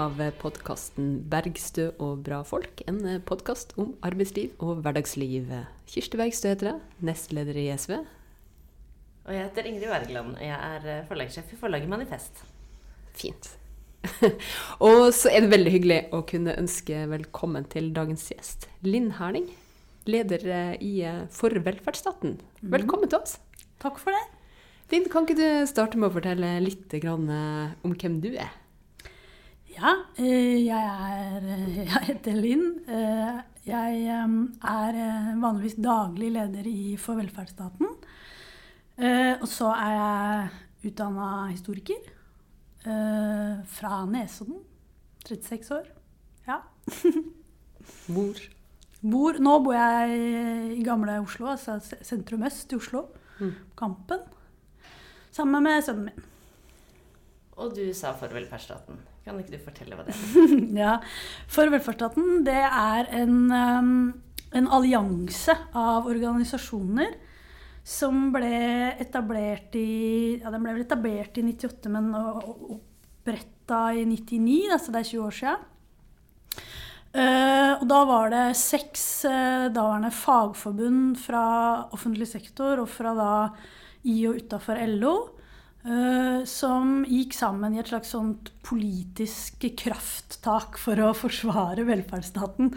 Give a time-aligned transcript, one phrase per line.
[0.00, 2.80] av podkasten 'Bergstø og bra folk'.
[2.88, 5.50] En eh, podkast om arbeidsliv og hverdagsliv.
[5.90, 7.98] Kirsti Bergstø heter jeg, nestleder i SV.
[9.26, 10.38] Og jeg heter Ingrid Wergeland.
[10.40, 12.40] Jeg er eh, forlagssjef i forlaget Manifest.
[13.18, 13.50] Fint.
[14.86, 18.70] og så er det veldig hyggelig å kunne ønske velkommen til dagens gjest.
[18.86, 19.50] Linn Herning,
[20.08, 20.48] leder
[20.80, 20.94] i
[21.34, 22.38] For velferdsstaten.
[22.40, 22.72] Mhm.
[22.78, 23.36] Velkommen til oss.
[23.84, 24.24] Takk for det.
[24.90, 28.59] Linn, kan ikke du starte med å fortelle litt eh, om hvem du er?
[29.70, 32.66] Ja, eh, jeg, er, eh, jeg heter Linn.
[33.66, 34.96] Jeg er
[35.40, 37.92] vanligvis daglig leder i For velferdsstaten.
[39.40, 42.08] Og så er jeg utdanna historiker
[43.70, 44.58] fra Nesodden.
[45.28, 45.86] 36 år.
[46.48, 46.58] Ja.
[48.12, 48.40] Hvor?
[49.00, 50.16] Bor, nå bor jeg
[50.76, 53.06] i gamle Oslo, altså sentrum øst i Oslo.
[53.40, 53.54] Mm.
[53.78, 54.26] Kampen
[55.32, 56.26] sammen med sønnen min.
[57.60, 59.00] Og du sa For velferdsstaten.
[59.24, 60.52] Kan ikke du fortelle hva det er?
[60.84, 60.92] ja,
[61.50, 63.90] For velferdsstaten det er en, um,
[64.56, 67.18] en allianse av organisasjoner
[67.86, 68.54] som ble
[69.00, 75.02] etablert i ja, den ble vel etablert i 98, men oppretta i 99, altså det
[75.02, 75.66] er 20 år siden.
[77.10, 81.42] Uh, og da var det seks uh, daværende fagforbund fra
[81.90, 83.32] offentlig sektor og fra da
[84.06, 85.14] i og utafor LO.
[85.80, 92.74] Uh, som gikk sammen i et slags sånt politisk krafttak for å forsvare velferdsstaten.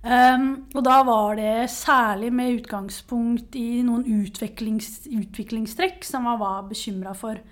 [0.00, 7.12] Og da var det særlig med utgangspunkt i noen utviklings, utviklingstrekk som man var bekymra
[7.12, 7.42] for.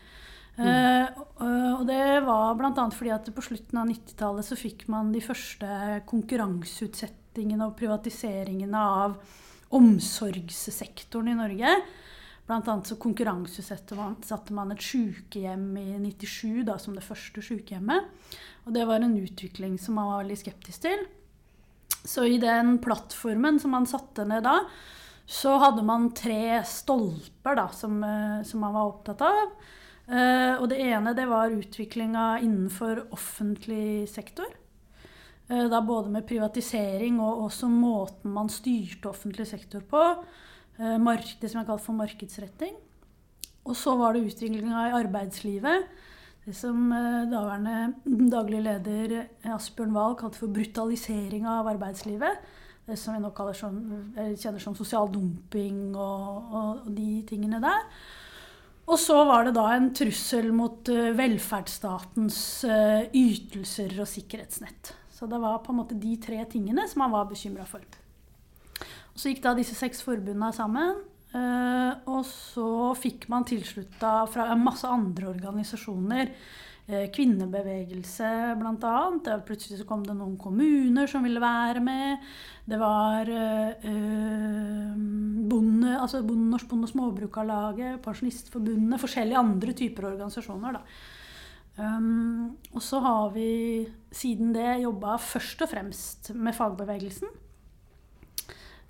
[0.59, 0.67] Mm.
[0.67, 2.73] Uh, uh, og det var bl.a.
[2.91, 9.15] fordi at på slutten av 90-tallet så fikk man de første konkurranseutsettingene og privatiseringene av
[9.79, 11.77] omsorgssektoren i Norge.
[12.49, 18.07] Blant annet så konkurranseutsatte man, et sykehjem i 97 da, som det første sykehjemmet.
[18.65, 21.03] Og det var en utvikling som man var veldig skeptisk til.
[22.09, 24.63] Så i den plattformen som man satte ned da,
[25.29, 29.53] så hadde man tre stolper da, som, eh, som man var opptatt av.
[30.09, 34.49] Uh, og det ene det var utviklinga innenfor offentlig sektor.
[35.51, 40.01] Uh, da både med privatisering og også måten man styrte offentlig sektor på.
[40.79, 42.77] Eh, det som er kalt for markedsretting.
[43.67, 45.89] Og så var det utviklinga i arbeidslivet.
[46.47, 47.95] Det som eh, daværende
[48.37, 52.47] daglig leder eh, Asbjørn Wahl kalte for brutalisering av arbeidslivet.
[52.89, 53.75] Det som vi nå som,
[54.17, 57.85] kjenner som sosial dumping og, og, og, de tingene der.
[58.89, 62.39] Og så var det da en trussel mot velferdsstatens
[63.13, 64.95] ytelser og sikkerhetsnett.
[65.13, 67.85] Så det var på en måte de tre tingene som han var bekymra for.
[69.19, 71.03] Så gikk da disse seks forbundene sammen.
[71.29, 76.31] Uh, og så fikk man tilslutta fra masse andre organisasjoner.
[76.89, 78.95] Uh, kvinnebevegelse bl.a.
[79.45, 82.25] Plutselig så kom det noen kommuner som ville være med.
[82.69, 84.95] Det var uh,
[85.51, 90.79] bonde, altså Norsk Bonde- og Småbrukarlaget, Pensjonistforbundet, forskjellige andre typer organisasjoner.
[90.79, 90.85] da.
[91.79, 93.51] Um, og så har vi
[94.11, 97.29] siden det jobba først og fremst med fagbevegelsen.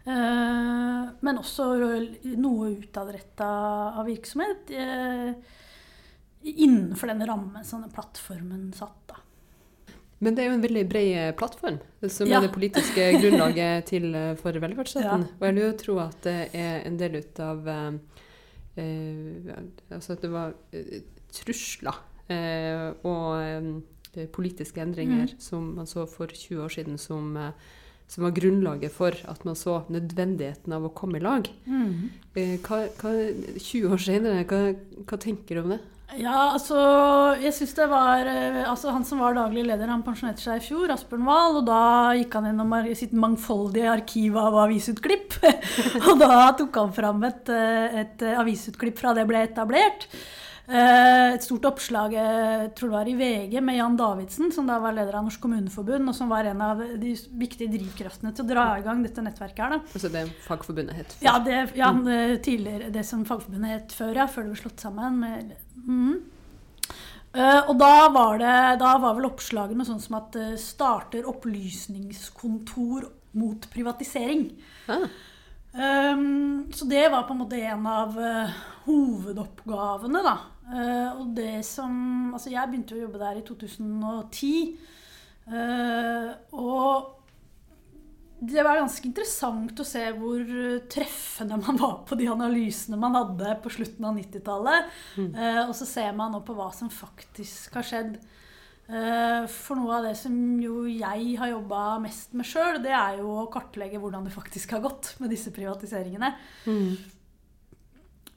[0.04, 1.70] Eh, men også
[2.38, 3.48] noe utadretta
[3.98, 5.32] av virksomhet eh,
[6.48, 9.00] innenfor den rammen som den plattformen satt.
[9.10, 9.18] da.
[10.18, 11.78] Men det er jo en veldig bred plattform,
[12.10, 12.38] som ja.
[12.38, 14.10] er det politiske grunnlaget til
[14.40, 15.26] for velferdsstaten.
[15.28, 15.34] Ja.
[15.38, 17.98] Og jeg lurer tro at det er en del ut av eh,
[18.78, 21.00] Altså at det var eh,
[21.34, 21.98] trusler
[22.30, 25.40] eh, og eh, politiske endringer mm.
[25.42, 27.36] som man så for 20 år siden som
[28.08, 31.48] som var grunnlaget for at man så nødvendigheten av å komme i lag.
[31.68, 32.08] Mm.
[32.38, 33.12] Eh, hva, hva,
[33.60, 34.60] 20 år senere, hva,
[35.04, 35.80] hva, tenker du om det?
[36.16, 36.78] Ja, altså,
[37.36, 40.64] jeg synes det var eh, altså, Han som var daglig leder, han pensjonerte seg i
[40.64, 41.60] fjor, Asbjørn Wahl.
[41.60, 41.82] Og da
[42.16, 45.36] gikk han gjennom sitt mangfoldige arkiv av avisutklipp.
[46.08, 50.08] og da tok han fram et, eh, et avisutklipp fra det ble etablert.
[50.68, 54.76] Eh, et stort oppslag jeg tror det var i VG med Jan Davidsen, som da
[54.82, 58.48] var leder av Norsk Kommuneforbund, og som var en av de viktige drivkraftene til å
[58.50, 59.72] dra i gang dette nettverket her.
[59.78, 59.94] Da.
[59.96, 61.24] Altså det Fagforbundet het før?
[61.24, 61.92] Ja, det, ja,
[62.44, 64.26] tidligere det som Fagforbundet het før, ja.
[64.28, 65.16] Før det ble slått sammen.
[65.22, 65.54] Med,
[65.86, 66.12] mm.
[67.38, 73.08] uh, og da var, det, da var vel oppslaget noe sånt som at starter opplysningskontor
[73.40, 74.50] mot privatisering.
[74.92, 75.08] Ah.
[75.72, 78.54] Um, så det var på en måte en av uh,
[78.84, 80.36] hovedoppgavene, da.
[80.68, 81.92] Uh, og det som
[82.36, 84.50] Altså, jeg begynte å jobbe der i 2010.
[85.48, 87.14] Uh, og
[88.38, 90.42] det var ganske interessant å se hvor
[90.92, 94.92] treffende man var på de analysene man hadde på slutten av 90-tallet.
[95.16, 95.30] Mm.
[95.34, 98.18] Uh, og så ser man nå på hva som faktisk har skjedd.
[98.88, 100.32] For noe av det som
[100.64, 104.72] jo jeg har jobba mest med sjøl, det er jo å kartlegge hvordan det faktisk
[104.72, 106.30] har gått med disse privatiseringene.
[106.64, 107.17] Mm.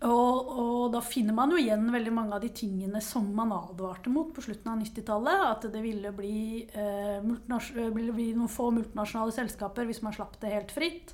[0.02, 4.10] Og, og, da finner man jo igjen veldig mange av de tingene som man advarte
[4.10, 5.44] mot på slutten av 90-tallet.
[5.46, 10.56] At det ville bli, eh, ville bli, noen få multinasjonale selskaper hvis man slapp det
[10.56, 11.14] helt fritt.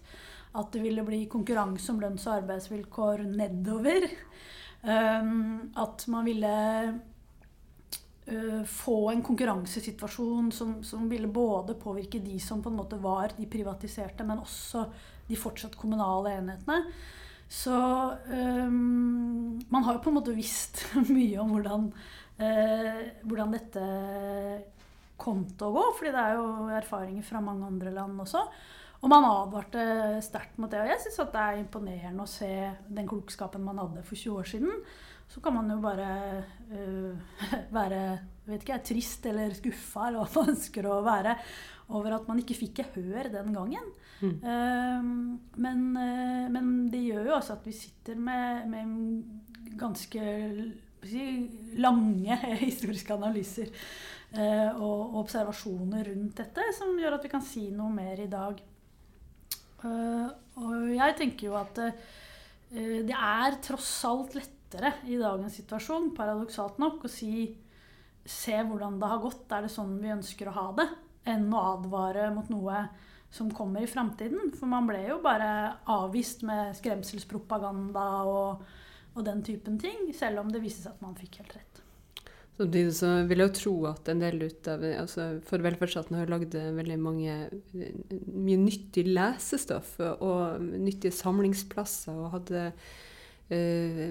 [0.55, 4.07] At det ville bli konkurranse om lønns- og arbeidsvilkår nedover.
[4.87, 6.49] Um, at man ville
[8.31, 13.33] uh, få en konkurransesituasjon som, som, ville både påvirke de som på en måte var
[13.35, 14.85] de privatiserte, men også
[15.27, 16.85] de fortsatt kommunale enhetene.
[17.49, 17.73] Så
[18.27, 21.85] um, man har jo på en måte visst mye om hvordan,
[22.41, 23.85] uh, hvordan dette
[25.17, 25.85] kom til å gå.
[25.97, 28.43] fordi det er jo erfaringer fra mange andre land også.
[28.97, 29.83] Og man advarte
[30.25, 30.81] sterkt mot det.
[30.81, 32.51] Og jeg syns det er imponerende å se
[32.87, 34.81] den klokskapen man hadde for 20 år siden.
[35.27, 36.09] Så kan man jo bare
[36.71, 37.39] uh,
[37.77, 38.01] være
[38.47, 41.35] vet ikke, trist eller skuffa eller hva man ønsker å være
[41.95, 43.91] over at man ikke fikk gehør den gangen.
[44.19, 44.33] Mm.
[44.43, 45.07] Uh,
[45.61, 50.23] men, uh, men, det gjør jo også at vi sitter med, med ganske
[51.07, 51.25] si,
[51.79, 53.69] lange historiske analyser
[54.35, 58.31] uh, og, og, observasjoner rundt dette, som gjør at vi kan si noe mer i
[58.31, 58.59] dag.
[59.77, 66.79] Eh, og jeg tenker jo at det er tross alt lettere i dagens situasjon, paradoksalt
[66.81, 67.45] nok, å si
[68.27, 70.87] se hvordan det har gått, er det sånn vi ønsker å ha det?
[71.27, 72.87] Enn å advare mot noe
[73.29, 74.51] som kommer i framtiden.
[74.57, 75.49] For man ble jo bare
[75.91, 78.67] avvist med skremselspropaganda og,
[79.13, 81.83] og, den typen ting, selv om det viste seg at man fikk helt rett.
[82.57, 86.31] Samtidig så vil jeg jo tro at en del ut av altså For velferdsstaten har
[86.31, 87.35] lagd veldig mange,
[87.75, 94.01] mye nyttig lesestoff og nyttige samlingsplasser og hadde uh,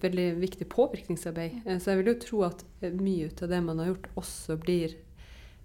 [0.00, 1.68] veldig viktig påvirkningsarbeid.
[1.84, 2.64] Så jeg vil jo tro at
[2.96, 4.96] mye ut av det man har gjort, også blir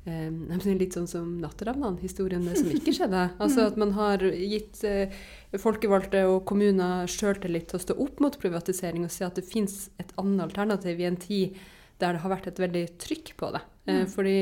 [0.07, 3.23] litt sånn som Natteravnene, historien som ikke skjedde.
[3.43, 5.13] Altså At man har gitt eh,
[5.59, 9.89] folkevalgte og kommuner sjøltillit til å stå opp mot privatisering og si at det fins
[10.01, 11.57] et annet alternativ i en tid
[11.97, 13.63] der det har vært et veldig trykk på det.
[13.87, 14.07] Eh, mm.
[14.13, 14.39] fordi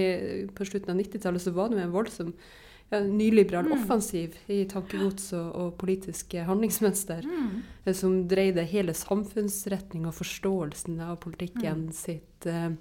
[0.56, 2.34] på slutten av 90-tallet så var det jo en voldsom
[2.90, 3.76] ja, nyliberal mm.
[3.78, 7.54] offensiv i tankegods og, og politiske handlingsmønster mm.
[7.86, 11.96] eh, som dreide hele samfunnsretning og forståelsen av politikken mm.
[11.96, 12.74] sitt, eh,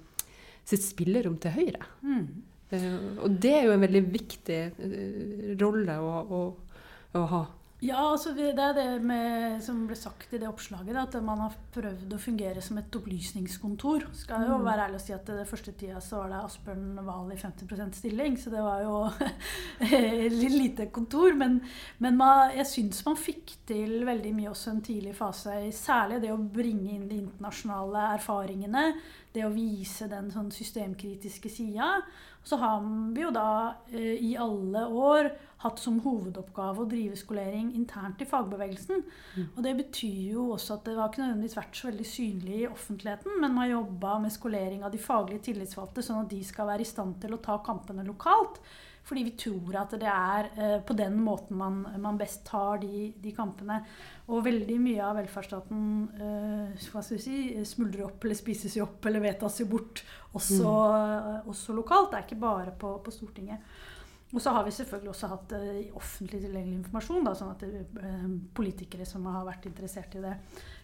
[0.67, 1.87] sitt spillerom til høyre.
[2.03, 2.27] Mm.
[2.73, 6.41] Uh, og det er jo en veldig viktig uh, rolle å, å,
[7.13, 7.43] å, ha.
[7.83, 11.57] Ja, altså det er det med, som ble sagt i det oppslaget, at man har
[11.75, 14.07] prøvd å fungere som et opplysningskontor.
[14.15, 14.63] Skal jo mm.
[14.65, 17.99] være ærlig å si at det første tida så var det Asbjørn Wahl i 50%
[17.99, 19.01] stilling, så det var jo
[20.39, 21.35] litt lite kontor.
[21.37, 21.59] Men,
[22.01, 25.59] men man, jeg syns man fikk til veldig mye også en tidlig fase.
[25.75, 28.87] Særlig det å bringe inn de internasjonale erfaringene.
[29.35, 31.91] Det å vise den sånn systemkritiske sida.
[32.45, 32.83] Så har
[33.15, 33.49] vi jo da
[33.89, 35.31] eh, i alle år
[35.65, 39.01] hatt som hovedoppgave å drive skolering internt i fagbevegelsen.
[39.35, 39.45] Mm.
[39.47, 42.67] Og det betyr jo også at det har ikke nødvendigvis vært så veldig synlig i
[42.69, 46.69] offentligheten, men man har jobba med skolering av de faglige tillitsvalgte, sånn at de skal
[46.69, 48.61] være i stand til å ta kampene lokalt.
[49.05, 53.11] Fordi vi tror at det er eh, på den måten man, man best tar de,
[53.21, 53.79] de, kampene.
[54.33, 55.83] Og veldig mye av velferdsstaten
[56.25, 57.35] eh, si,
[57.69, 60.01] smuldrer opp eller spises jo opp eller vedtas jo bort
[60.33, 61.51] også, mm.
[61.53, 62.11] også, lokalt.
[62.11, 63.69] Det er ikke bare på, på Stortinget.
[64.33, 67.83] Og så har vi selvfølgelig også hatt uh, offentlig tilgjengelig informasjon, da, sånn at det,
[68.57, 70.33] politikere som har vært interessert i det,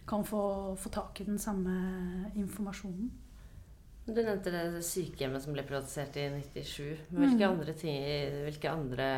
[0.08, 0.44] kan få,
[0.78, 1.74] få tak i den samme
[2.38, 3.10] informasjonen.
[4.02, 7.04] Du nevnte det sykehjemmet som ble privatisert i 97.
[7.14, 7.52] Hvilke mm.
[7.52, 8.00] andre, ting,
[8.48, 9.10] hvilke andre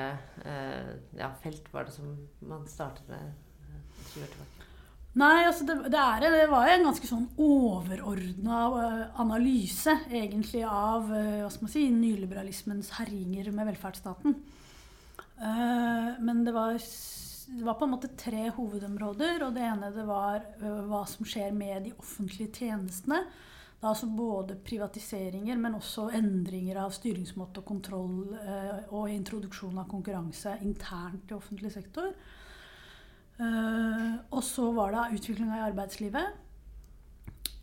[0.44, 2.10] eh, ja, felt var det som
[2.44, 3.30] man startet med
[4.10, 4.66] 20 eh, år tilbake?
[5.14, 11.08] Nei, altså det, det, er, det, var en ganske sånn overordna eh, analyse egentlig av
[11.16, 14.36] eh, hva skal man si, nyliberalismens herjinger med velferdsstaten.
[15.34, 19.42] Men det var, det var, på en måte tre hovedområder.
[19.42, 23.24] og Det ene det var hva som skjer med de offentlige tjenestene.
[23.84, 30.54] Altså både privatiseringer, men også endringer av styringsmåte og kontroll eh, og introduksjon av konkurranse
[30.64, 32.14] internt i offentlig sektor.
[33.36, 36.40] Eh, og så var det utviklinga i arbeidslivet.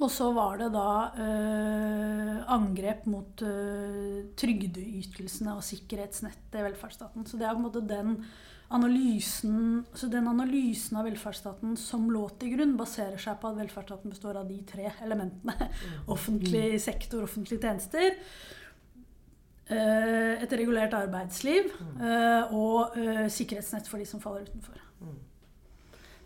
[0.01, 7.27] Og så var det da eh, angrep mot eh, trygdeytelsene og sikkerhetsnettet i velferdsstaten.
[7.29, 8.15] Så det er på en måte den
[8.71, 14.13] analysen, så den analysen av velferdsstaten som lå til grunn, baserer seg på at velferdsstaten
[14.13, 15.55] består av de tre elementene.
[15.57, 15.97] Mm.
[16.15, 18.15] Offentlig sektor, offentlige tjenester.
[19.71, 21.69] et regulert arbeidsliv
[22.51, 22.97] og
[23.31, 24.81] sikkerhetsnett for de som faller utenfor.
[24.99, 25.19] Mm.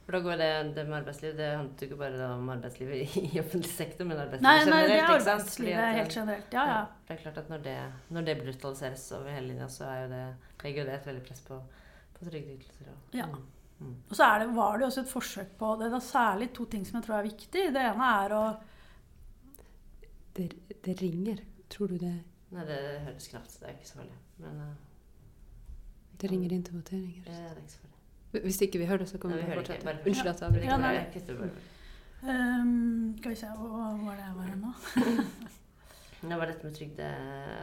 [0.05, 3.71] For da går det, det med arbeidsliv Det handler ikke bare om arbeidslivet i, offentlig
[3.71, 4.89] sektor, men arbeidslivet nei, nei, generelt.
[4.89, 6.53] Nei, det er arbeidslivet helt generelt.
[6.53, 6.83] Ja, ja.
[7.07, 7.79] Det er klart at når det,
[8.17, 10.21] når det brutaliseres over hele linja, så jo det,
[10.61, 11.57] legger jo det et veldig press på,
[12.25, 12.93] på trygdeytelser.
[13.15, 13.27] Ja.
[13.31, 13.41] Mm.
[13.79, 13.95] mm.
[14.09, 15.91] Og så det, var det jo også et forsøk på det.
[15.93, 17.65] er særlig to ting som jeg tror er viktig.
[17.75, 18.45] Det ene er å
[20.35, 20.49] Det,
[20.85, 21.43] det ringer.
[21.69, 22.15] Tror du det
[22.53, 22.75] Nei, det
[23.07, 24.17] høres knapt Det er ikke så farlig.
[24.43, 24.73] Men uh,
[26.21, 27.23] Det ringer inn til voteringer.
[27.25, 28.43] Ja, det er ikke så farlig.
[28.45, 29.95] Hvis ikke vi hører det, så kan vi fortsette.
[30.05, 31.45] Unnskyld at jeg avbryter.
[32.25, 34.73] Ja, um, skal vi se Hva var det jeg var nå?
[36.29, 37.09] det var dette med trygde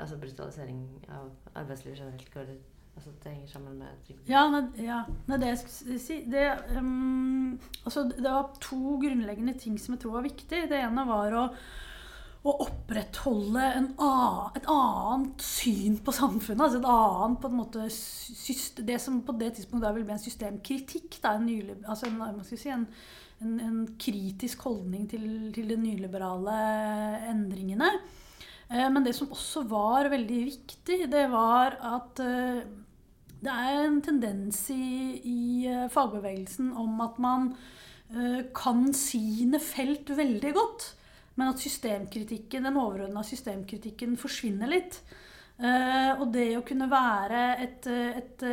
[0.00, 2.71] Altså brutalisering av arbeidslivet generelt.
[2.92, 4.28] Altså, det henger sammen med drivkraft?
[4.28, 4.42] Ja,
[4.84, 6.18] ja, det er det jeg skulle si.
[6.28, 6.44] Det,
[6.76, 10.66] um, altså, det var to grunnleggende ting som jeg tror var viktig.
[10.70, 11.46] Det ene var å
[12.42, 16.64] å opprettholde annen, et annet syn på samfunnet.
[16.64, 20.24] altså et annet på en måte system, Det som på det tidspunktet vil bli en
[20.24, 21.20] systemkritikk.
[21.22, 22.88] Da, en, nylig, altså en, si, en,
[23.60, 26.58] en, kritisk holdning til, til de nyliberale
[27.30, 27.92] endringene.
[28.72, 32.62] Eh, men det som også var veldig viktig, det var at eh,
[33.42, 37.54] det er en tendens i, i eh, fagbevegelsen om at man
[38.52, 40.82] kan sine felt veldig godt.
[41.40, 44.98] Men at systemkritikken, den overordna systemkritikken forsvinner litt.
[46.20, 48.44] Og det å kunne være et, et,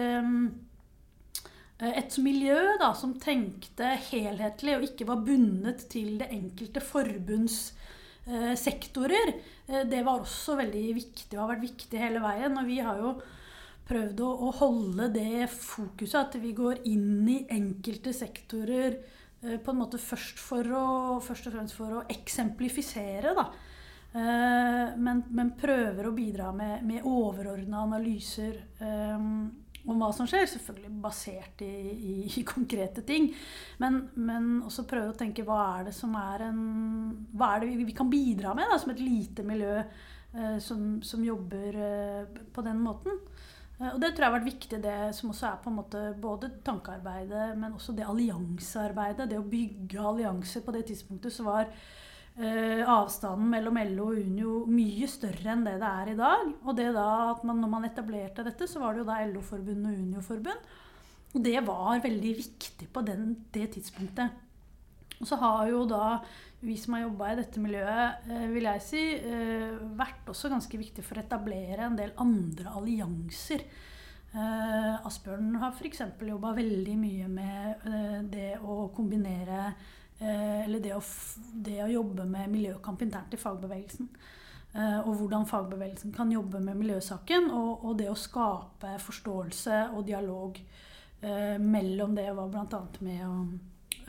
[1.89, 7.59] et miljø da, som tenkte helhetlig og ikke var bundet til det enkelte forbunds
[8.59, 9.33] sektorer,
[9.69, 12.57] uh, det var også veldig viktig og har vært viktig hele veien.
[12.59, 13.13] Og vi har jo
[13.89, 18.99] prøvd å, holde det fokuset, at vi går inn i enkelte sektorer
[19.41, 23.45] Eh, på en måte først, å, først og fremst for å eksemplifisere, da.
[24.09, 28.59] Eh, men, men prøver å bidra med, med overordna analyser
[29.93, 30.47] om hva som skjer.
[30.49, 33.29] Selvfølgelig basert i, i, i konkrete ting.
[33.81, 36.63] Men, men, også prøve å tenke hva er det som er en
[37.33, 40.99] Hva er det vi, vi kan bidra med da, som et lite miljø eh, som,
[41.05, 43.21] som, jobber eh, på den måten.
[43.79, 46.03] Eh, og det tror jeg har vært viktig, det som også er på en måte
[46.19, 49.29] både tankearbeidet, men også det alliansearbeidet.
[49.31, 51.71] Det å bygge allianser på det tidspunktet så var
[52.39, 56.51] eh, avstanden mellom LO og Unio mye større enn det det er i dag.
[56.65, 59.89] Og det da at man, når man etablerte dette, så var det jo da LO-forbund
[59.89, 60.69] og Unio-forbund.
[61.29, 64.45] Og det var veldig viktig på den, det tidspunktet.
[65.19, 66.19] Og så har jo da
[66.59, 70.77] vi som har jobba i dette miljøet, eh, vil jeg si, eh, vært også ganske
[70.77, 73.63] viktig for å etablere en del andre allianser.
[74.33, 76.01] Eh, Asbjørn har f.eks.
[76.19, 79.73] jobba veldig mye med det å kombinere
[80.19, 81.01] Eller det å,
[81.53, 84.09] det å jobbe med miljøkamp internt i fagbevegelsen.
[84.75, 87.47] Og hvordan fagbevegelsen kan jobbe med miljøsaken.
[87.55, 90.59] Og, og det å skape forståelse og dialog
[91.63, 92.81] mellom det var bl.a.
[92.99, 93.33] med å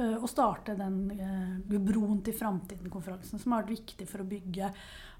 [0.00, 4.70] Eh, å starte den eh, Broen til framtiden-konferansen, som har vært viktig for å bygge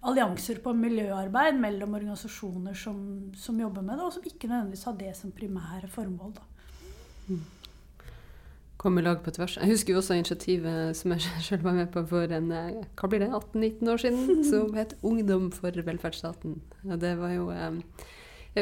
[0.09, 3.01] allianser på miljøarbeid mellom organisasjoner som,
[3.37, 6.37] som, jobber med det, og som ikke nødvendigvis har det som primære formål.
[6.39, 7.41] Da.
[8.81, 8.85] Mm.
[8.85, 9.59] Kom i lag på tvers.
[9.61, 13.11] Jeg husker jo også initiativet som jeg selv var med på for en eh, hva
[13.13, 16.61] blir det, 18-19 år siden, som het Ungdom for velferdsstaten.
[16.89, 17.51] Og det var jo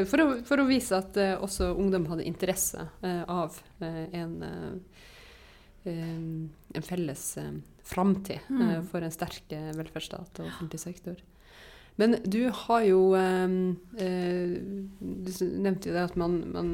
[0.05, 4.35] for å, for å, vise at også ungdom hadde interesse av en
[5.89, 8.87] Eh, en felles uh, framtid eh, mm.
[8.91, 11.21] for en sterk velferdsstat og offentlig sektor.
[11.99, 13.01] Men du har jo
[13.99, 16.69] Du nevnte jo det at man, man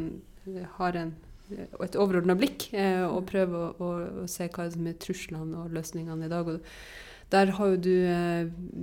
[0.77, 1.15] har en,
[1.53, 3.89] et overordna blikk og prøve å, å,
[4.23, 6.49] å, se hva som er truslene og løsningene i dag.
[6.49, 7.97] Og der har jo du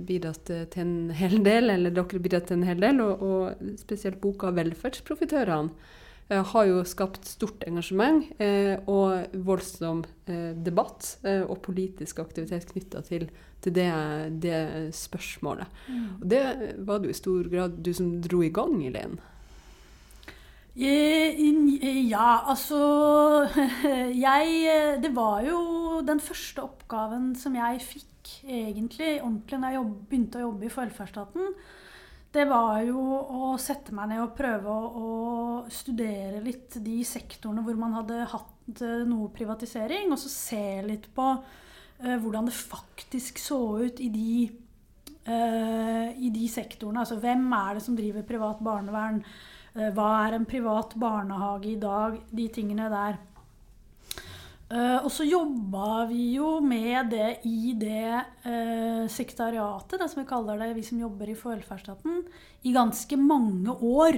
[0.06, 3.74] bidratt til en hel del, eller dere har bidratt til en hel del, og, og
[3.82, 5.98] spesielt boka 'Velferdsprofitørene'
[6.32, 13.02] Eh, har jo skapt stort engasjement eh, og voldsom eh, debatt og politisk aktivitet knytta
[13.06, 13.26] til,
[13.62, 13.88] til det,
[14.44, 14.62] det,
[14.96, 15.82] spørsmålet.
[15.88, 16.06] Mm.
[16.20, 16.42] Og det
[16.86, 19.20] var det jo i stor grad du som dro i gang, Elaine?
[20.72, 22.78] Ja, altså
[24.26, 29.94] Jeg Det var jo den første oppgaven som jeg fikk, egentlig, ordentlig, når jeg jobb,
[30.08, 31.54] begynte å jobbe i velferdsstaten
[32.32, 35.08] det var jo å sette meg ned og prøve å, å,
[35.72, 41.26] studere litt de sektorene hvor man hadde hatt noe privatisering, og så se litt på
[41.36, 44.36] uh, hvordan det faktisk så ut i de,
[45.28, 47.04] uh, i de sektorene.
[47.04, 49.20] Altså hvem er det som driver privat barnevern?
[49.72, 52.18] Hva er en privat barnehage i dag?
[52.28, 53.20] De tingene der.
[54.72, 60.28] Uh, og så jobba vi jo med det i det uh, sekretariatet, det som vi
[60.30, 62.22] kaller det, vi som jobber i velferdsstaten,
[62.64, 64.16] i ganske mange år.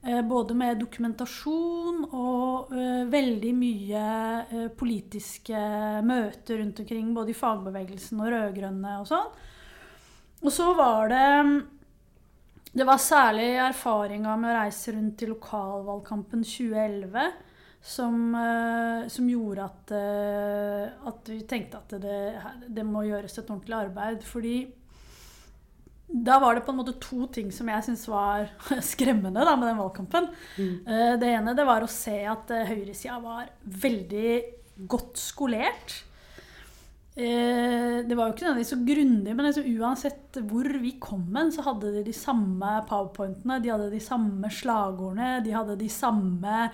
[0.00, 2.72] Uh, både med dokumentasjon og
[3.12, 5.60] veldig mye politiske
[6.06, 9.28] møter rundt omkring, både i fagbevegelsen og rød-grønne og sånn.
[10.40, 11.26] Og så var det
[12.72, 17.32] Det var særlig erfaringa med å reise rundt i lokalvalgkampen 2011
[17.82, 22.20] som, uh, som gjorde at, uh, at, vi tenkte at det,
[22.68, 24.22] det, må gjøres et ordentlig arbeid.
[24.28, 24.54] Fordi
[26.10, 28.52] da var det på en måte to ting som jeg syntes var
[28.92, 30.30] skremmende da, med den valgkampen.
[30.60, 30.76] Mm.
[30.86, 33.50] Uh, det ene det var å se at høyresida var
[33.82, 34.36] veldig
[34.90, 35.98] godt skolert.
[37.20, 41.64] Det var jo ikke nødvendigvis så grundig, men liksom, uansett hvor vi kom hen, så
[41.66, 46.70] hadde de de samme powerpointene, de hadde de samme slagordene, de hadde de samme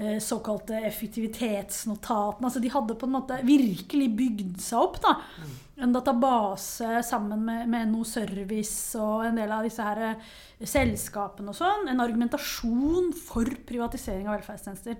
[0.00, 2.46] Eh, såkalte effektivitetsnotatene.
[2.46, 4.96] Altså de hadde på en måte virkelig bygd seg opp.
[5.02, 5.16] da.
[5.36, 5.50] Mm.
[5.84, 10.30] En database sammen med, med NO Service og en del av disse her eh,
[10.64, 11.90] selskapene og sånn.
[11.92, 14.96] En argumentasjon for privatisering av velferdstjenester.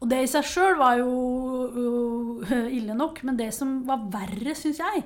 [0.00, 1.10] Og det i seg sjøl var jo
[2.78, 5.04] ille nok, men det som var verre, syns jeg,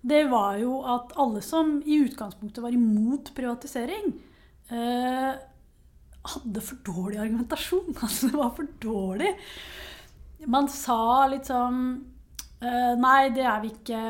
[0.00, 4.14] det var jo at alle som i utgangspunktet var imot privatisering,
[4.72, 5.32] uh,
[6.30, 7.92] hadde for dårlig argumentasjon.
[8.00, 9.34] Altså, det var for dårlig.
[10.48, 11.82] Man sa sånn
[12.64, 14.04] uh, Nei, det er vi ikke.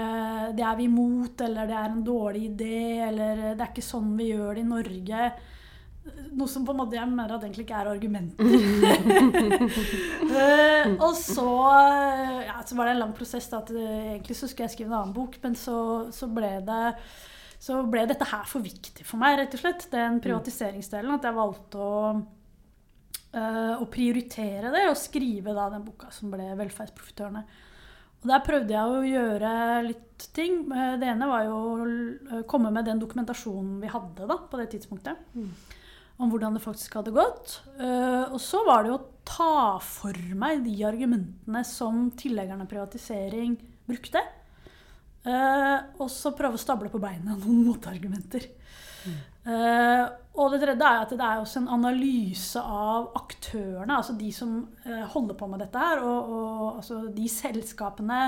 [0.54, 4.14] Det er vi imot, eller det er en dårlig idé, eller det er ikke sånn
[4.18, 5.30] vi gjør det i Norge.
[6.30, 8.44] Noe som på en måte jeg mener at egentlig ikke er argumenter.
[10.30, 11.48] uh, og så,
[12.46, 13.50] ja, så var det en lang prosess.
[13.52, 15.76] Da, at egentlig så skulle jeg skrive en annen bok, men så,
[16.14, 16.84] så ble det
[17.60, 19.82] så ble dette her for viktig for meg, rett og slett.
[19.92, 20.22] Den mm.
[20.24, 21.12] privatiseringsdelen.
[21.18, 21.96] At jeg valgte å,
[23.36, 27.44] uh, å prioritere det og skrive da den boka som ble 'Velferdsprofitørene'.
[28.20, 29.50] Og Der prøvde jeg å gjøre
[29.86, 30.64] litt ting.
[30.68, 34.66] Eh, det ene var jo å komme med den dokumentasjonen vi hadde da, på det
[34.74, 35.22] tidspunktet.
[35.32, 35.54] Mm.
[36.20, 37.54] Om hvordan det faktisk hadde gått.
[37.80, 43.56] Uh, og så var det jo å ta for meg de argumentene som tilleggerne privatisering
[43.88, 44.20] brukte.
[45.24, 48.50] Uh, og så prøve å stable på beina noen motargumenter.
[49.40, 50.04] Uh,
[50.40, 54.52] og det tredje er at det er også en analyse av aktørene, altså de som
[54.84, 56.02] uh, holder på med dette her.
[56.04, 58.20] Og, og altså de selskapene,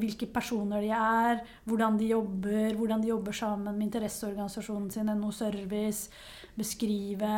[0.00, 5.30] hvilke personer de er, hvordan de jobber, hvordan de jobber sammen med interesseorganisasjonen sin, NO
[5.30, 6.10] Service,
[6.58, 7.30] beskrive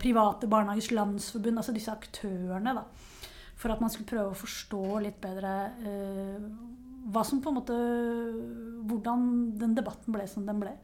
[0.00, 2.74] private barnehagers landsforbund, altså disse aktørene.
[2.74, 2.82] da,
[3.56, 5.54] For at man skulle prøve å forstå litt bedre
[7.10, 7.76] hva som på en måte
[8.90, 9.22] Hvordan
[9.60, 10.74] den debatten ble som den ble.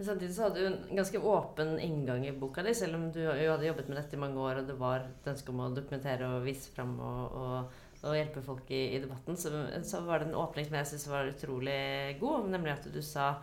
[0.00, 3.18] Men samtidig så hadde du en ganske åpen inngang i boka di, selv om du
[3.20, 5.66] jo hadde jobbet med dette i mange år, og det var et ønske om å
[5.76, 7.74] dokumentere og vise fram og, og,
[8.08, 9.52] og hjelpe folk i, i debatten, så,
[9.84, 11.76] så, var det en åpning som jeg syns var utrolig
[12.22, 13.34] god, nemlig at du sa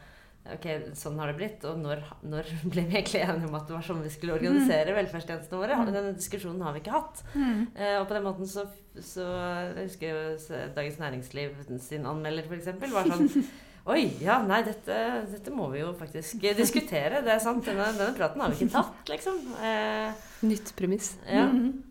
[0.47, 0.65] Ok,
[0.95, 1.63] sånn har det blitt.
[1.67, 4.93] Og når, når, ble vi egentlig enige om at det var sånn vi skulle organisere
[4.93, 4.97] mm.
[5.01, 5.75] velferdstjenestene våre?
[5.75, 5.89] Mm.
[5.91, 7.19] Denne diskusjonen har vi ikke hatt.
[7.33, 7.65] Mm.
[7.75, 8.63] Eh, og på den måten så,
[8.95, 12.71] så Jeg husker jeg Dagens Næringsliv sin anmelder, f.eks.
[12.95, 13.27] var sånn
[13.87, 14.95] Oi, ja, nei, dette,
[15.31, 17.21] dette, må vi jo faktisk diskutere.
[17.23, 17.63] Det er sant.
[17.63, 19.37] Denne, denne praten har vi ikke tatt, liksom.
[19.63, 21.13] Eh, Nytt premiss.
[21.23, 21.45] Ja.
[21.47, 21.85] Mm.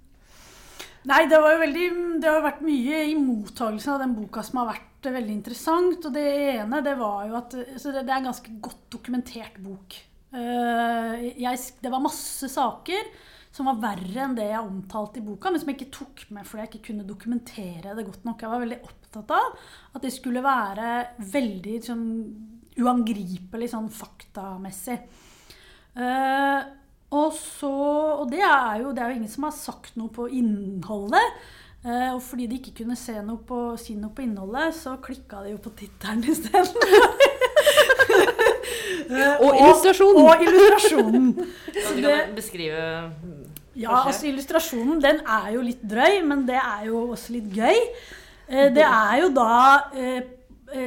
[1.06, 1.86] Nei, det, var jo veldig,
[2.20, 6.04] det har vært mye i mottagelsen av den boka som har vært veldig interessant.
[6.04, 6.26] Og det
[6.58, 9.96] ene det var jo at det, det, er en ganske godt dokumentert bok.
[10.36, 13.08] Uh, jeg, det var masse saker
[13.56, 16.44] som var verre enn det jeg omtalte i boka, men som jeg ikke tok med
[16.44, 18.42] fordi jeg ikke kunne dokumentere det godt nok.
[18.42, 19.54] Jeg var veldig opptatt av
[19.96, 20.90] at det skulle være
[21.32, 22.08] veldig sånn,
[22.76, 24.98] uangripelig sånn faktamessig.
[25.96, 26.60] Uh,
[27.16, 27.72] og, så,
[28.20, 31.40] og det er, jo, det er jo ingen som har sagt noe på innholdet.
[31.86, 35.54] Uh, og fordi de ikke kunne noe på, si noe på innholdet, så klikka de
[35.54, 36.76] jo på tittelen isteden.
[39.10, 40.20] uh, og illustrasjonen!
[40.22, 41.26] Og, illustrasjonen.
[41.76, 42.84] Kan du beskrive
[43.76, 47.82] Ja, altså illustrasjonen den er jo litt drøy, men det er jo også litt gøy.
[48.48, 49.52] Uh, det er jo da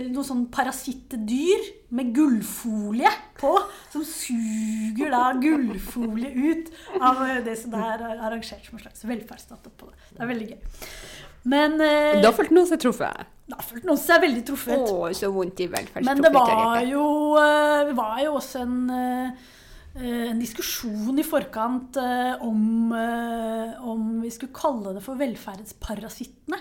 [0.09, 3.53] noe sånn parasittdyr med gullfolie på,
[3.93, 6.67] som suger da gullfolie ut
[6.99, 9.95] av det som er arrangert som en slags velferdsstat på det.
[10.11, 10.59] Det er veldig gøy.
[11.47, 13.27] Men eh, Da følte noen seg truffet?
[13.49, 14.83] Da følte noen seg veldig truffet.
[14.83, 15.69] Å, så vondt i
[16.05, 17.05] Men det var jo,
[17.39, 19.47] uh, var jo også en, uh,
[19.99, 21.97] en diskusjon i forkant
[22.45, 26.59] om, om vi skulle kalle det for velferdsparasittene.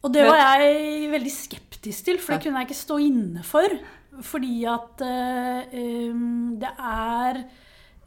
[0.00, 3.74] Og det var jeg veldig skeptisk til, for det kunne jeg ikke stå inne for.
[4.24, 5.02] Fordi at
[6.60, 7.58] det er eh,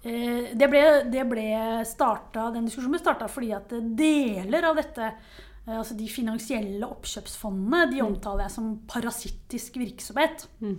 [0.03, 1.45] det ble, det ble
[1.87, 7.85] starta, Den diskusjonen ble starta fordi at deler av dette eh, Altså de finansielle oppkjøpsfondene
[7.93, 10.43] de omtaler jeg som parasittisk virksomhet.
[10.59, 10.75] Mm.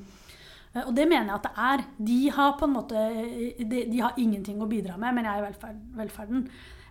[0.74, 1.84] Eh, Og det mener jeg at det er.
[2.12, 3.08] De har på en måte
[3.64, 6.48] De, de har ingenting å bidra med, men jeg, er i velferd, velferden.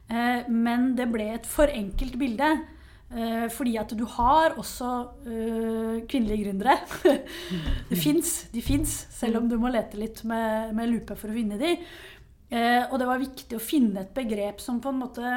[0.09, 2.49] Eh, Men det ble et for enkelt bilde.
[3.13, 4.89] eh, Fordi at du har også
[5.29, 6.79] eh, kvinnelige gründere.
[7.91, 11.35] Det fins, de fins, selv om du må lete litt med, med lupe for å
[11.37, 11.75] finne de.
[12.53, 15.33] Eh, Og det var viktig å finne et begrep som på en måte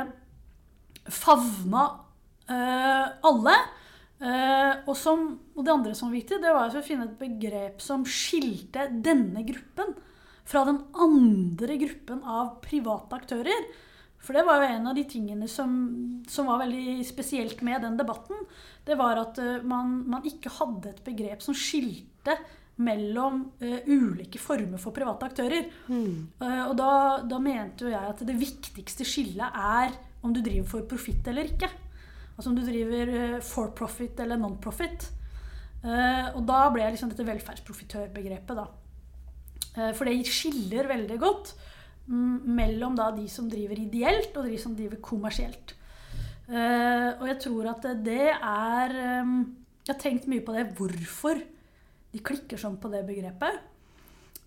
[1.08, 1.84] favna
[2.50, 3.56] eh, alle.
[4.16, 7.82] Eh, og, som, og det andre som var viktig, det var å finne et begrep
[7.84, 9.96] som skilte denne gruppen
[10.46, 13.66] fra den andre gruppen av private aktører.
[14.22, 15.72] For det var jo en av de tingene som,
[16.30, 18.40] som var veldig spesielt med den debatten.
[18.86, 22.36] Det var at eh, man, man ikke hadde et begrep som skilte
[22.84, 25.68] mellom uh, ulike former for private aktører.
[25.88, 26.90] Eh, og da,
[27.24, 29.94] da mente jo jeg at det viktigste skillet er
[30.26, 31.70] om du driver for profitt eller ikke.
[32.36, 35.12] Altså om du driver uh, for profit eller non-profit.
[35.86, 38.64] Og da ble liksom dette velferdsprofitørbegrepet, da.
[39.94, 41.52] For det skiller veldig godt
[42.08, 45.76] um, mellom da de som driver ideelt, og de som driver kommersielt.
[46.48, 49.36] Og jeg tror at det er um,
[49.86, 50.66] Jeg har tenkt mye på det.
[50.74, 51.38] Hvorfor
[52.16, 53.60] de klikker sånn på det begrepet.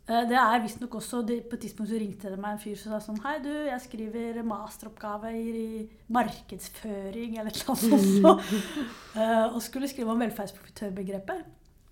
[0.09, 2.77] Eh, Det er visstnok også de, På et tidspunkt så ringte det meg en fyr
[2.79, 5.65] som sa sånn Hei, du, jeg skriver masteroppgave i,
[6.09, 8.55] markedsføring eller noe sånt.
[9.19, 11.45] Eh, og skulle skrive om velferdsprofitørbegrepet.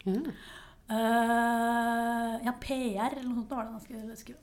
[0.07, 0.21] Ja.
[0.87, 4.39] Uh, ja, PR eller noe sånt var det han skulle skrive.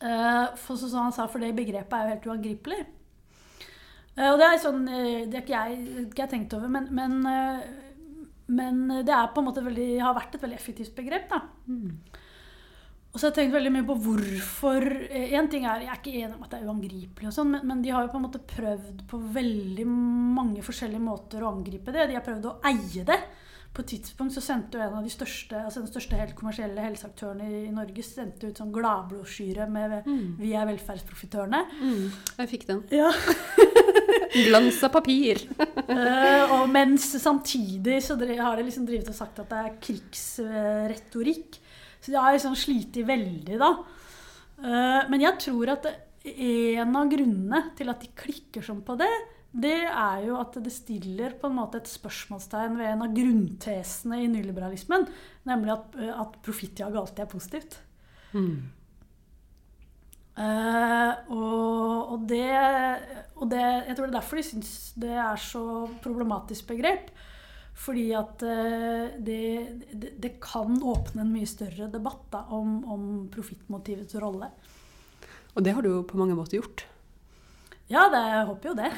[0.00, 2.78] Uh, for så, så han sa for det begrepet er jo helt uangripelig.
[4.16, 6.88] Eh, og det er sånn eh, Det har ikke jeg, ikke jeg tenkt over, men,
[6.92, 7.62] men, eh,
[8.52, 11.30] men det er på en måte veldig, har vært et veldig effektivt begrep.
[11.32, 11.40] da.
[13.12, 16.14] Og så har jeg tenkt veldig mye på hvorfor En ting er, Jeg er ikke
[16.16, 18.24] enig om at det er uangripelig, og sånn, men, men de har jo på en
[18.24, 22.08] måte prøvd på veldig mange forskjellige måter å angripe det.
[22.08, 23.18] De har prøvd å eie det.
[23.72, 26.82] På et tidspunkt så sendte jo en av de største altså den største helt kommersielle
[26.84, 31.62] helseaktørene i, i Norge sendte ut sånn gladbrosjyre med 'Vi er velferdsprofitørene'.
[31.80, 32.04] Mm.
[32.36, 32.82] Jeg fikk den.
[32.92, 33.08] Ja.
[34.48, 35.40] Glans av papir.
[35.56, 41.60] uh, og mens samtidig så har de liksom drivet og sagt at det er krigsretorikk.
[42.02, 43.72] Så de har liksom slitt veldig, da.
[44.60, 45.88] Uh, men jeg tror at
[46.22, 49.10] en av grunnene til at de klikker sånn på det,
[49.52, 54.22] det er jo at det stiller på en måte et spørsmålstegn ved en av grunntesene
[54.24, 55.04] i nyliberalismen,
[55.48, 57.76] nemlig at, at profittjag alltid er positivt.
[58.32, 58.70] Mm.
[60.32, 62.46] Uh, og, og, det,
[63.36, 65.64] og det Jeg tror det er derfor de syns det er så
[66.00, 67.10] problematisk begrep.
[67.82, 69.42] Fordi at uh, det,
[69.92, 74.48] det, det kan åpne en mye større debatt da, om, om profittmotivets rolle.
[75.52, 76.86] Og det har du jo på mange måter gjort.
[77.90, 78.90] Ja, det, jeg håper jo det.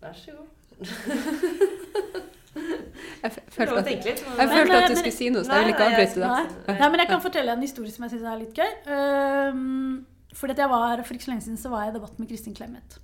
[0.00, 0.46] Vær så god.
[3.24, 6.20] Jeg følte at, jeg følte at du skulle si noe, så jeg vil ikke avbryte
[6.20, 6.28] deg.
[6.28, 6.76] Nei.
[6.78, 8.72] Nei, men jeg kan fortelle en historie som jeg syns er litt gøy.
[9.54, 12.20] Um, fordi at jeg var, For ikke så lenge siden så var jeg i debatt
[12.20, 12.98] med Kristin Clemet.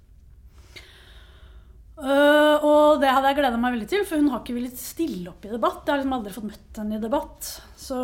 [2.00, 5.28] Uh, og det hadde jeg gleda meg veldig til, for hun har ikke villet stille
[5.28, 5.82] opp i debatt.
[5.84, 7.50] Jeg har liksom aldri fått møtt henne i debatt.
[7.80, 7.96] Så,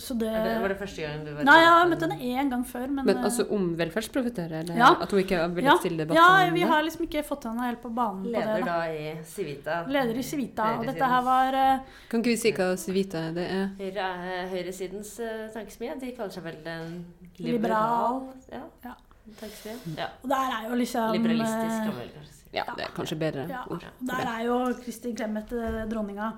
[0.00, 2.50] så det det- Var det første gang du var Nei, jeg har møtt henne én
[2.50, 4.62] gang før, men, Men uh, altså om velferdsprofitører?
[4.64, 4.90] Eller Ja.
[5.00, 6.16] at hun ikke har ja, villet stille debatt?
[6.16, 8.64] ja, vi har liksom ikke fått henne helt på banen på Leder det.
[8.64, 8.78] da.
[8.78, 9.76] da i Civita.
[9.86, 10.70] Leder i Civita.
[10.78, 11.78] Og dette her var uh,
[12.10, 13.68] Kan ikke vi si hva Civita det er?
[13.78, 15.94] Høyre, eh, høyresidens uh, tankesmie.
[16.00, 17.04] De kaller seg vel en
[17.38, 17.52] Liberal.
[17.52, 18.64] liberal ja.
[18.84, 18.94] Ja.
[19.38, 19.96] tankesmie.
[19.96, 20.08] Ja.
[20.24, 22.37] Og der er jo liksom Liberalistisk, kan man vel kanskje si.
[22.54, 23.84] Ja, det er kanskje bedre Ja, ord.
[24.00, 26.32] der er jo Kristin Clemet eh, dronninga.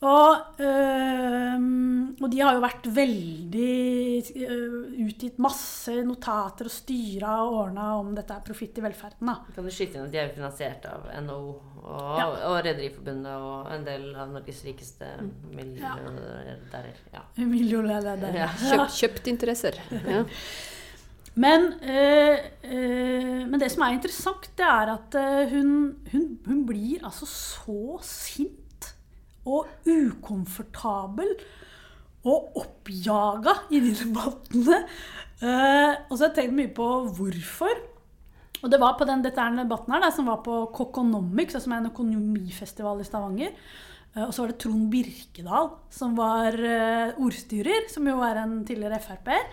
[0.00, 1.56] Og, øh,
[2.24, 8.14] og de har jo vært veldig øh, Utgitt masse notater og styra og ordna om
[8.16, 9.28] dette er profitt i velferden.
[9.28, 9.34] da.
[9.54, 11.40] Kan du skyte inn at de er jo finansiert av NHO
[11.84, 12.26] og, Ja.
[12.48, 15.06] og Rederiforbundet og en del av Norges rikeste
[15.52, 16.96] milliardærer.
[17.12, 17.20] Ja.
[17.36, 18.40] Millionærleder.
[18.40, 18.48] Ja.
[18.56, 19.76] Kjøpt, kjøpt interesser.
[21.34, 26.66] Men, øh, øh, men det som er interessant, det er at øh, hun, hun, hun
[26.66, 28.94] blir altså så sint
[29.46, 31.30] og ukomfortabel
[32.28, 34.82] og oppjaga i de debattene.
[35.40, 37.78] Uh, og så har jeg tenkt mye på hvorfor.
[38.60, 41.72] Og det var på den, dette er debatten her, da, som var på Kokonomics, som
[41.72, 43.54] er en økonomifestival i Stavanger.
[44.12, 48.58] Uh, og så var det Trond Birkedal, som var uh, ordstyrer, som jo er en
[48.68, 49.48] tidligere Frp-er.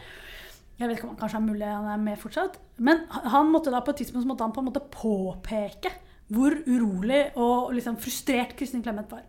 [0.78, 2.60] Jeg vet ikke om han kanskje er mulig han er med fortsatt.
[2.78, 5.94] Men han måtte da på et tidspunkt måtte han på en måte påpeke
[6.34, 9.24] hvor urolig og liksom frustrert Kristin Clemet var.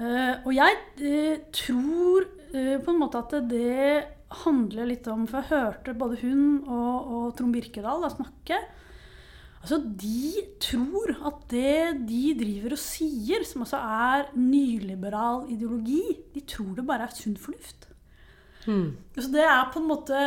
[0.00, 4.02] Uh, og jeg uh, tror uh, på en måte at det
[4.42, 8.58] handler litt om For jeg hørte både hun og, og Trond Birkedal da, snakke.
[9.62, 16.02] Altså, De tror at det de driver og sier, som også er nyliberal ideologi,
[16.34, 17.91] de tror det bare er sunn fornuft.
[18.66, 18.92] Mm.
[19.18, 20.18] Så det er på en måte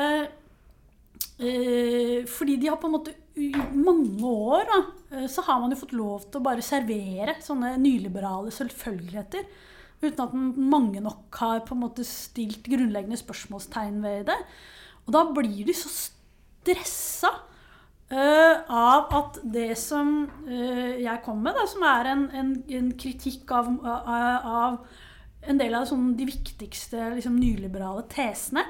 [2.31, 4.79] Fordi de har på en måte i mange år da,
[5.11, 9.47] eh, så har man jo fått lov til å bare servere sånne nyliberale selvfølgeligheter.
[10.03, 14.37] Uten at mange nok har på en måte stilt grunnleggende spørsmålstegn ved det.
[15.05, 17.31] Og da blir de så stressa
[18.11, 22.91] uh, av at det som uh, jeg kom med, da, som er en, en, en
[22.99, 24.79] kritikk av, av, av,
[25.49, 28.65] en del av sånn, de viktigste liksom, nyliberale tesene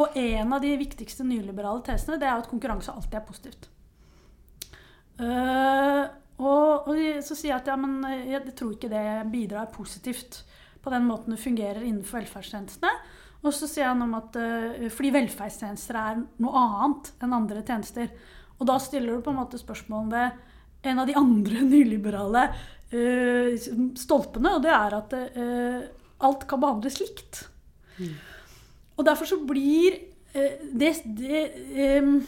[0.00, 3.68] Og en av de viktigste nyliberale tesene det er at konkurranse alltid er positivt.
[5.20, 6.08] Uh,
[6.40, 10.40] og, og, så sier jeg at ja, men jeg, jeg, tror ikke det bidrar positivt
[10.82, 12.90] på den måten det fungerer innenfor velferdstjenestene.
[13.42, 18.10] Og så sier han om at uh, fordi velferdstjenester er noe annet enn andre tjenester.
[18.58, 23.52] Og da stiller du på en måte spørsmål ved en av de andre nyliberale uh,
[24.00, 25.18] stolpene, og det er at
[26.24, 27.42] alt kan behandles likt.
[27.98, 28.14] Mm.
[28.98, 29.98] Og derfor så blir
[30.32, 31.42] det, det
[32.00, 32.20] um,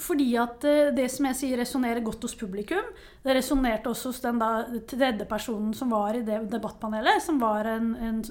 [0.00, 2.86] fordi at eh, det som jeg sier resonnerer godt hos publikum,
[3.24, 4.52] det resonnerte også hos den da,
[4.88, 8.22] tredje personen som var i det debattpanelet, som var en, en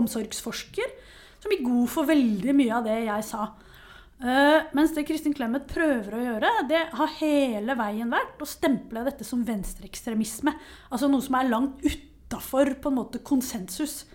[0.00, 0.94] omsorgsforsker,
[1.42, 3.50] som gikk god for veldig mye av det jeg sa.
[4.22, 9.02] Uh, mens det Kristin Clemet prøver å gjøre, det har hele veien vært å stemple
[9.04, 10.54] dette som venstreekstremisme.
[10.88, 11.84] Altså noe som er langt
[12.32, 14.06] utafor konsensus.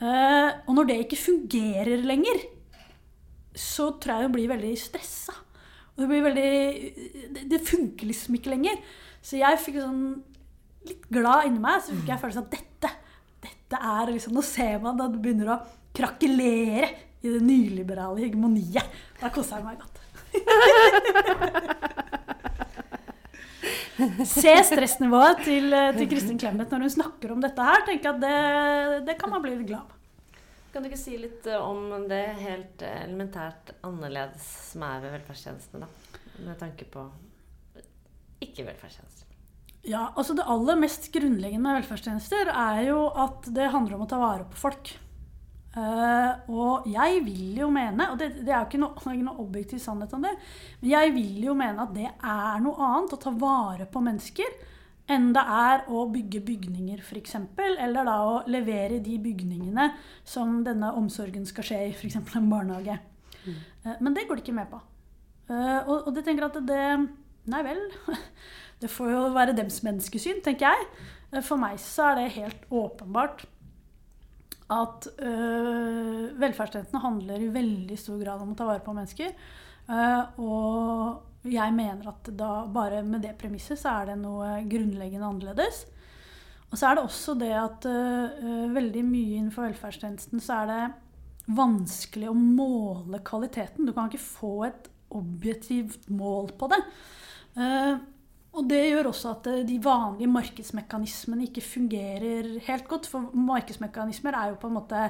[0.00, 2.40] Uh, og når det ikke fungerer lenger,
[3.56, 5.32] så tror jeg hun blir veldig stressa.
[5.94, 6.50] Og det blir veldig
[7.34, 8.78] det, det, funker liksom ikke lenger.
[9.20, 10.22] Så jeg fikk sånn
[10.88, 11.82] litt glad inni meg.
[11.84, 12.92] Så fikk jeg følelsen at dette,
[13.44, 15.60] dette er liksom Nå ser man at det begynner å
[15.96, 16.88] krakelere
[17.20, 18.96] i det nyliberale hegemoniet.
[19.20, 19.96] Da koser jeg meg godt.
[24.26, 27.86] Se stressnivået til, til Kristin Clemet når hun snakker om dette her.
[27.86, 29.96] tenker jeg at det, det kan man bli litt glad av.
[30.70, 35.16] Kan du ikke si litt eh, om det helt eh, elementært annerledes som er ved
[35.16, 36.20] velferdstjenestene, da?
[36.46, 37.08] Med tanke på
[38.40, 39.26] ikke-velferdstjenester.
[39.88, 44.10] Ja, altså Det aller mest grunnleggende med velferdstjenester er jo at det handler om å
[44.10, 44.92] ta vare på folk.
[45.70, 49.42] Uh, og jeg vil jo mene, og det, det er jo ikke noe, ikke noe,
[49.44, 50.32] objektiv sannhet om det,
[50.80, 54.56] men jeg vil jo mene at det er noe annet å ta vare på mennesker
[55.10, 57.36] enn det er å bygge bygninger, f.eks.
[57.58, 59.88] Eller da å levere de bygningene
[60.26, 62.18] som denne omsorgen skal skje i, f.eks.
[62.18, 62.98] en barnehage.
[63.46, 63.56] Mm.
[63.86, 64.82] Uh, men det går de ikke med på.
[65.50, 66.84] Uh, og, og de tenker at det
[67.50, 67.80] Nei vel.
[68.80, 71.40] Det får jo være dems menneskesyn, tenker jeg.
[71.44, 73.42] For meg så er det helt åpenbart
[74.70, 79.32] at øh, velferdstjenestene handler i veldig stor grad om å ta vare på mennesker.
[79.90, 85.26] Øh, og jeg mener at da, bare med det premisset så er det noe grunnleggende
[85.26, 85.84] annerledes.
[86.70, 90.82] Og så er det også det at øh, veldig mye innenfor velferdstjenesten så er det
[91.50, 93.88] vanskelig å måle kvaliteten.
[93.88, 96.78] Du kan ikke få et objektivt mål på det.
[97.58, 97.98] Uh,
[98.50, 103.06] og det gjør også at de vanlige markedsmekanismene ikke fungerer helt godt.
[103.10, 105.04] For markedsmekanismer er jo på en måte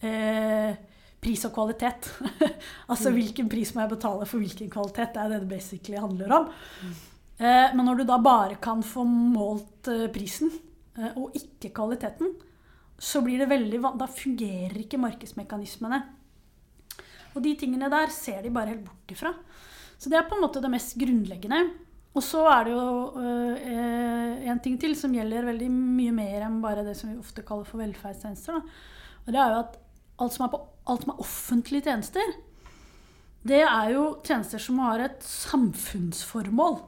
[0.00, 0.78] eh,
[1.20, 2.08] pris og kvalitet.
[2.92, 3.18] altså mm.
[3.18, 5.12] hvilken pris må jeg betale for hvilken kvalitet.
[5.12, 6.48] Det er det det basically handler om.
[6.82, 6.96] Mm.
[7.36, 10.52] Eh, men når du da bare kan få målt eh, prisen
[10.96, 12.32] eh, og ikke kvaliteten,
[12.96, 16.00] så blir det veldig Da fungerer ikke markedsmekanismene.
[17.36, 19.34] Og de tingene der ser de bare helt bort ifra.
[19.98, 21.66] Så det er på en måte det mest grunnleggende.
[22.16, 26.62] Og så er det jo eh, en ting til som gjelder veldig mye mer enn
[26.62, 28.62] bare det som vi ofte kaller for velferdstjenester.
[29.26, 29.76] Og det er jo at
[30.24, 32.36] alt som er på alt som er offentlige tjenester,
[33.46, 36.78] det er jo tjenester som har et samfunnsformål.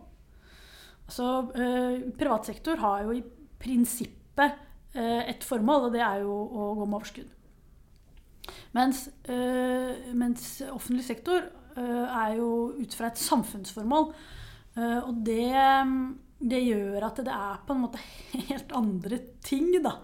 [1.09, 3.25] Altså, eh, privat sektor har jo i
[3.59, 4.57] prinsippet
[4.95, 7.35] eh, et formål, og det er jo å gå med overskudd.
[8.77, 14.13] Mens, eh, mens offentlig sektor eh, er jo ut fra et samfunnsformål.
[14.79, 15.51] Eh, og det,
[16.39, 18.03] det, gjør at det er på en måte
[18.49, 19.99] helt andre ting, da.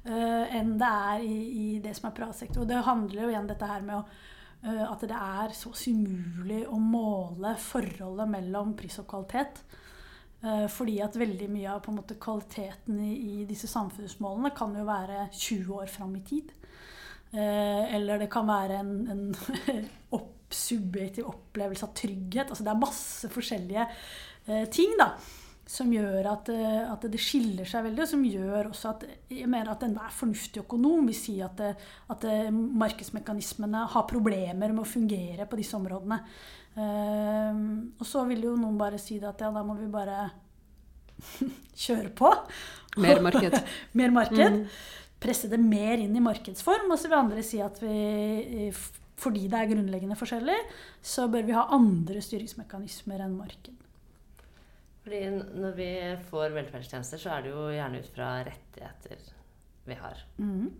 [0.00, 2.62] Uh, enn det er i, i, det som er privat sektor.
[2.62, 4.04] Og det handler jo igjen dette her med å,
[4.64, 9.62] uh, at det er så umulig å måle forholdet mellom pris og kvalitet.
[10.72, 15.74] Fordi at veldig mye av måte, kvaliteten i, i, disse samfunnsmålene kan jo være 20
[15.76, 16.54] år fram i tid.
[17.36, 19.26] eller det kan være en, en
[20.16, 22.50] opp, subjektiv opplevelse av trygghet.
[22.50, 23.86] Altså det er masse forskjellige
[24.72, 25.12] ting, da.
[25.70, 29.46] som gjør at, eh, at, det skiller seg veldig, og som gjør også at jeg
[29.50, 31.74] mener at enhver fornuftig økonom vil si at, det,
[32.10, 36.18] at det, markedsmekanismene har problemer med å fungere på disse områdene.
[36.74, 37.60] Eh,
[38.00, 40.24] og så vil jo noen bare si det at ja, da må vi bare
[41.84, 42.32] kjøre på.
[43.04, 43.60] Mer marked.
[44.00, 44.58] mer marked.
[44.58, 44.66] Mm.
[45.20, 46.90] Presse det mer inn i markedsform.
[46.90, 48.72] Og så vil andre si at vi,
[49.20, 50.56] fordi det er grunnleggende forskjellig,
[51.02, 53.76] så bør vi ha andre styringsmekanismer enn marked.
[55.04, 55.90] Fordi når vi
[56.28, 59.28] får velferdstjenester, så er det jo gjerne ut fra rettigheter
[59.88, 60.24] vi har.
[60.38, 60.70] Mm.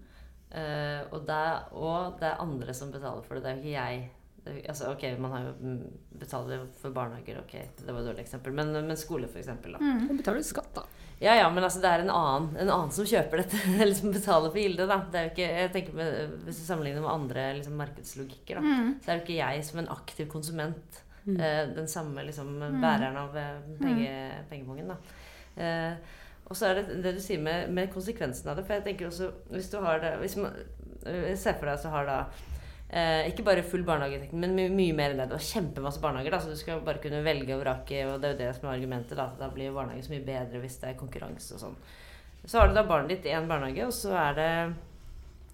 [0.50, 1.42] Uh, og, det,
[1.79, 3.44] og, det, er andre som betaler for det.
[3.44, 4.09] Det er jo ikke jeg.
[4.46, 5.74] Altså, ok, Man har jo
[6.20, 8.55] betaler for barnehager, ok, det var et dårlig eksempel.
[8.57, 9.50] Men, men skole, f.eks.
[9.61, 10.07] Mm.
[10.09, 10.87] Da betaler du skatt, da.
[11.20, 14.14] Ja, ja, men altså, det er en annen, en annen som kjøper dette, eller som
[14.14, 14.88] betaler for gildet.
[14.88, 15.03] da.
[15.12, 18.64] Det er jo ikke, jeg tenker med, Hvis du sammenligner med andre liksom, markedslogikker, da,
[18.64, 18.90] mm.
[19.05, 21.40] så er jo ikke jeg som en aktiv konsument Mm.
[21.40, 22.81] Eh, den samme liksom, mm.
[22.81, 24.48] bæreren av eh, penge, mm.
[24.50, 24.90] pengepongen.
[25.57, 25.92] Eh,
[26.44, 28.64] og så er det det du sier med, med, konsekvensen av det.
[28.66, 30.55] For jeg tenker også, hvis du har det hvis man,
[31.00, 32.16] Se for deg at du har da
[32.90, 35.29] Eh, ikke bare full barnehagedekning, men my mye mer enn det.
[35.31, 38.05] Det var kjempemasse barnehager, da, så du skal bare kunne velge og vrake.
[38.11, 39.16] Og det er jo det som er argumentet.
[39.18, 41.81] Da, da blir barnehage så mye bedre hvis det er konkurranse og sånn.
[42.44, 44.53] Så har du da barnet ditt i én barnehage, og så er det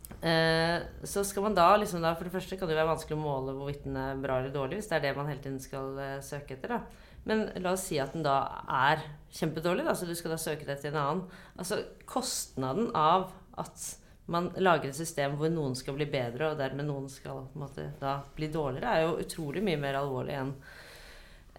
[0.07, 3.21] Eh, så skal man da liksom da, For det første kan det være vanskelig å
[3.21, 5.99] måle hvorvidt den er bra eller dårlig, hvis det er det man hele tiden skal
[5.99, 6.77] uh, søke etter.
[6.77, 6.81] da.
[7.27, 8.37] Men la oss si at den da
[8.71, 9.03] er
[9.35, 11.23] kjempedårlig, da, så du skal da søke deg til en annen.
[11.59, 13.89] Altså kostnaden av at
[14.27, 18.19] man lager et system hvor noen skal bli bedre, og dermed noen skal måte, da
[18.37, 20.53] bli dårligere, er jo utrolig mye mer alvorlig enn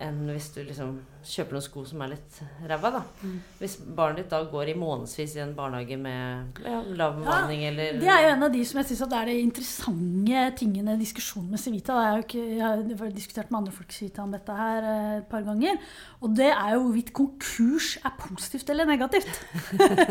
[0.04, 2.38] enn hvis du liksom kjøper noen sko som er litt
[2.70, 2.92] ræva.
[2.94, 3.02] da.
[3.24, 3.38] Mm.
[3.60, 7.72] Hvis barnet ditt da går i månedsvis i en barnehage med ja, lav bemanning ja,
[7.72, 11.02] eller Det er jo en av de som jeg syns er de interessante tingene i
[11.02, 11.98] diskusjonen med Civita.
[12.04, 15.30] Jeg har, ikke, jeg har diskutert med andre folk Civita om dette her eh, et
[15.32, 15.82] par ganger.
[16.22, 19.44] Og det er jo hvorvidt konkurs er positivt eller negativt.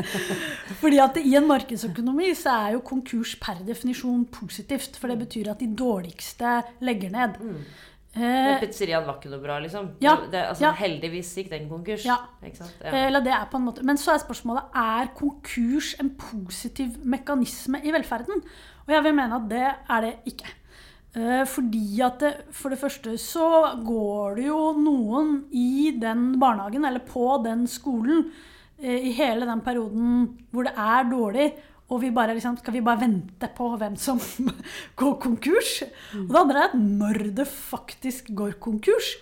[0.82, 4.98] Fordi at i en markedsøkonomi så er jo konkurs per definisjon positivt.
[4.98, 7.38] For det betyr at de dårligste legger ned.
[7.40, 7.60] Mm.
[8.16, 9.90] Eh, pizzeriaen var ikke noe bra, liksom?
[10.00, 10.72] Ja, det, altså, ja.
[10.78, 12.06] Heldigvis gikk den konkurs.
[12.06, 12.16] Ja.
[12.42, 12.92] ja.
[13.04, 13.84] Eller det er på en måte.
[13.86, 18.40] Men så er spørsmålet er konkurs en positiv mekanisme i velferden.
[18.86, 20.54] Og jeg vil mene at det er det ikke.
[21.16, 23.48] Eh, fordi at det, for det første så
[23.84, 28.26] går det jo noen i den barnehagen eller på den skolen
[28.76, 31.46] eh, i hele den perioden hvor det er dårlig,
[31.86, 34.18] og vi bare liksom, skal vi bare vente på hvem som
[35.00, 35.78] går konkurs?
[36.18, 39.14] Og det andre er at når det faktisk går konkurs,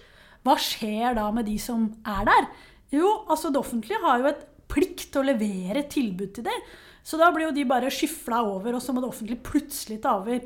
[0.44, 2.48] hva skjer da med de som er der?
[2.94, 6.66] Jo, altså det offentlige har jo et plikt til å levere tilbud til dem.
[7.04, 10.16] Så da blir jo de bare skyfla over, og så må det offentlige plutselig ta
[10.22, 10.40] over.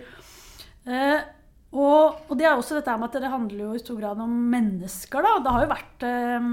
[0.89, 1.21] Eh,
[1.69, 4.33] og, og, det er også dette med at det handler jo i stor grad om
[4.51, 5.23] mennesker.
[5.23, 5.37] da.
[5.45, 6.51] Det har jo vært eh,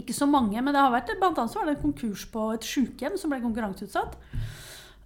[0.00, 2.46] ikke så mange, men det har vært blant annet så var det en konkurs på
[2.54, 4.16] et sykehjem som ble konkurranseutsatt.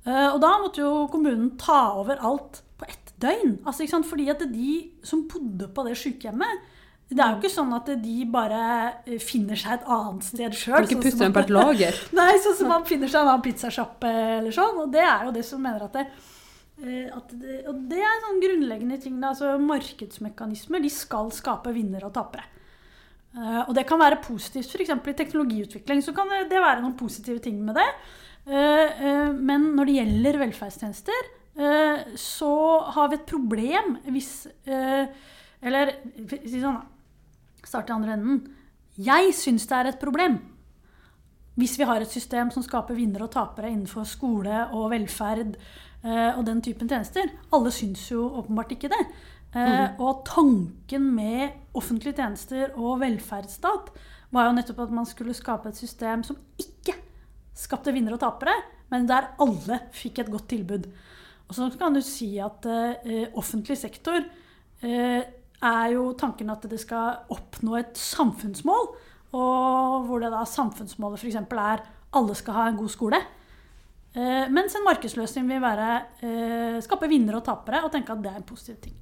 [0.05, 3.59] Eh, og da måtte jo kommunen ta over alt på ett døgn.
[3.65, 6.71] Altså, Fordi at de som bodde på det sykehjemmet
[7.15, 8.61] det er jo ikke sånn at de bare
[9.05, 10.87] eh, finner seg et annet sted sjøl.
[10.87, 11.99] Ikke sånn putte dem på et lager.
[12.19, 14.81] Nei, sånn som man finner seg en annen pizzasjappe eller sånn.
[14.87, 16.07] Og det er jo det som mener at det,
[16.81, 19.21] eh, at det Og det er sånn grunnleggende ting.
[19.21, 22.51] Altså markedsmekanismer de skal skape vinnere og tapere.
[23.67, 24.71] Og det kan være positivt.
[24.71, 24.93] F.eks.
[24.95, 27.89] i teknologiutvikling så kan det være noen positive ting med det.
[29.85, 34.49] Eh, eh, når det gjelder velferdstjenester, eh, så har vi et problem hvis
[35.65, 35.95] Eller
[36.45, 36.83] si sånn,
[37.65, 38.55] start i andre enden.
[38.97, 40.39] Jeg syns det er et problem
[41.57, 45.57] hvis vi har et system som skaper vinnere og tapere innenfor skole og velferd
[46.05, 47.31] og den typen tjenester.
[47.51, 49.01] Alle syns jo åpenbart ikke det.
[49.55, 49.97] Mm.
[50.03, 53.89] Og tanken med offentlige tjenester og velferdsstat
[54.35, 56.99] var jo nettopp at man skulle skape et system som ikke
[57.57, 58.59] skapte vinnere og tapere,
[58.95, 60.87] men der alle fikk et godt tilbud.
[61.49, 65.23] Og så kan du si at uh, offentlig sektor uh,
[65.65, 68.93] er jo tanken at det skal oppnå et samfunnsmål.
[69.35, 71.41] Og hvor det da samfunnsmålet f.eks.
[71.43, 71.83] er
[72.15, 73.19] alle skal ha en god skole.
[74.15, 78.39] Uh, mens en markedsløsning vil være skape vinnere og tapere og tenke at det er
[78.39, 78.95] en positiv ting.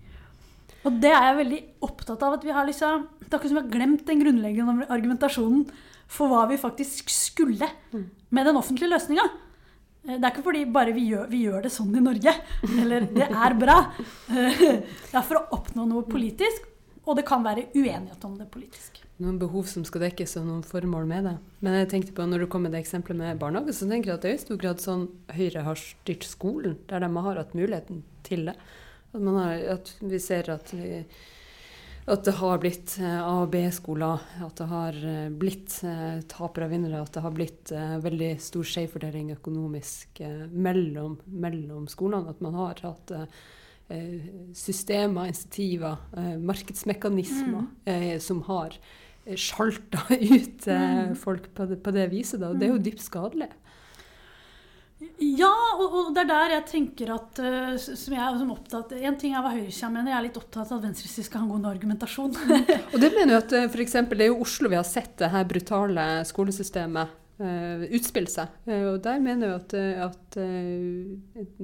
[0.88, 2.40] Og det er jeg veldig opptatt av.
[2.40, 5.66] at vi har liksom, Det er akkurat som vi har glemt den grunnleggende argumentasjonen
[6.10, 7.68] for hva vi faktisk skulle
[8.32, 9.22] med den offentlige løsninga.
[10.06, 12.34] Eh, det er ikke fordi bare vi gjør, vi gjør, det sånn i Norge,
[12.82, 13.78] eller det er bra.
[14.32, 16.68] Det er for å oppnå noe politisk,
[17.02, 19.00] og det kan være uenighet om det politisk.
[19.22, 21.34] Noen behov som skal dekkes, og noen formål med det.
[21.62, 24.18] Men jeg tenkte på, når du kom med det eksempelet med barnehage, så tenker jeg
[24.18, 25.04] at det er i stor grad sånn
[25.36, 28.56] Høyre har styrt skolen, der de har hatt muligheten til det.
[29.12, 31.02] At, har, at vi ser at vi
[32.02, 34.96] at det har blitt A- og B-skoler, at det har
[35.38, 35.76] blitt
[36.32, 37.70] tapere og vinnere, at det har blitt
[38.02, 40.18] veldig stor skjevfordeling økonomisk
[40.50, 42.34] mellom, mellom, skolene.
[42.34, 43.14] At man har hatt
[44.58, 46.02] systemer, insentiver,
[46.42, 48.18] markedsmekanismer mm.
[48.24, 48.74] som har
[49.38, 50.02] sjalta
[50.36, 51.14] ut mm.
[51.22, 52.40] folk på det, på det viset.
[52.42, 52.52] Da.
[52.54, 52.86] Det er jo mm.
[52.88, 53.52] dypt skadelig.
[55.18, 55.51] Ja,
[55.86, 59.44] og, det er der jeg tenker at uh, som jeg er opptatt, En ting er
[59.44, 62.36] hva høyresida mener, jeg er litt opptatt av at venstresiden skal ha en god argumentasjon.
[62.92, 65.14] og det mener jo at eh, for eksempel, Det er jo Oslo vi har sett
[65.22, 68.52] det her brutale skolesystemet uh, utspille seg.
[68.68, 69.78] Uh, og der mener jeg at,
[70.10, 70.42] at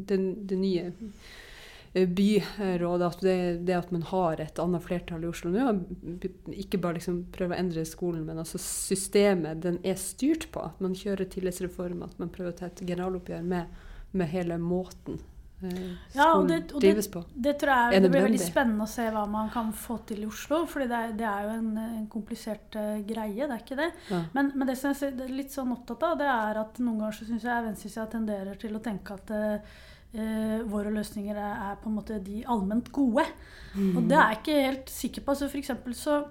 [0.09, 0.89] det, det nye
[1.93, 5.71] Eh, byrådet, at det, det, at man har et annet flertall i Oslo nå,
[6.53, 10.67] ikke bare liksom prøve å endre skolen, men altså systemet den er styrt på.
[10.69, 13.81] At man kjører tillitsreform, at man prøver å ta et generaloppgjør med,
[14.17, 15.19] med hele måten
[15.63, 16.81] eh, ja, og det, og.
[16.81, 16.95] Det,
[17.35, 20.29] det tror jeg det blir veldig spennende å se hva man kan få til i
[20.29, 20.63] Oslo.
[20.71, 23.91] For det, det, er jo en, en komplisert uh, greie, det er ikke det.
[24.09, 24.23] Ja.
[24.37, 27.21] Men, men, det som jeg er litt sånn opptatt av, det er at noen ganger
[27.21, 29.85] så syns jeg venstresida tenderer til å tenke at uh,
[30.73, 33.27] våre løsninger er, er, på en måte de allment gode.
[33.75, 33.93] Mm.
[33.99, 35.35] Og det er jeg ikke helt sikker på.
[35.35, 36.23] Altså for eksempel så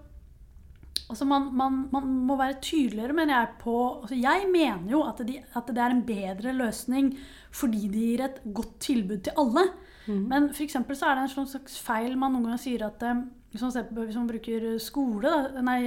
[1.10, 5.22] altså man, man, man, må være tydeligere, mener jeg, på altså Jeg mener jo at,
[5.28, 7.14] de, at, det er en bedre løsning
[7.52, 9.64] fordi det gir et godt tilbud til alle.
[10.08, 10.24] Mm.
[10.30, 13.24] Men for så er det en sånn slags feil man noen ganger sier at eh,
[13.52, 15.34] hvis man, ser, hvis man bruker skole,
[15.66, 15.80] nei,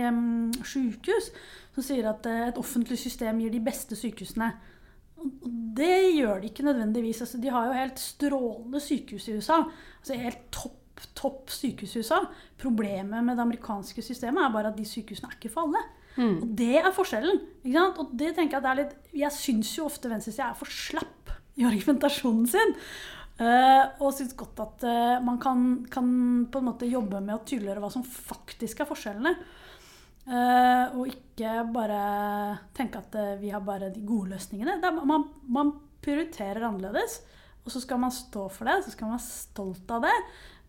[0.67, 1.31] sykehus,
[1.77, 4.51] som sier at eh, et offentlig system gir de beste sykehusene.
[5.21, 7.21] Og det gjør de ikke nødvendigvis.
[7.27, 9.61] Altså, de har jo helt strålende sykehus i USA.
[10.01, 10.80] Altså helt topp,
[11.19, 12.21] topp sykehus i USA.
[12.61, 15.83] Problemet med det amerikanske systemet er bare at de sykehusene er ikke for alle.
[16.17, 16.37] Mm.
[16.43, 17.41] Og det er forskjellen.
[17.91, 21.33] Og det tenker Jeg det er litt, jeg syns jo ofte venstresida er for slapp
[21.61, 22.77] i argumentasjonen sin.
[23.41, 26.09] Uh, og syns godt at uh, man kan, kan,
[26.53, 29.33] på en måte jobbe med å tydeliggjøre hva som faktisk er forskjellene.
[30.29, 32.01] Uh, og ikke bare
[32.77, 34.77] tenke at vi har bare de gode løsningene.
[34.85, 37.19] Er, man, man, prioriterer annerledes,
[37.61, 38.79] og så skal man stå for det.
[38.85, 40.15] Så skal man være stolt av det.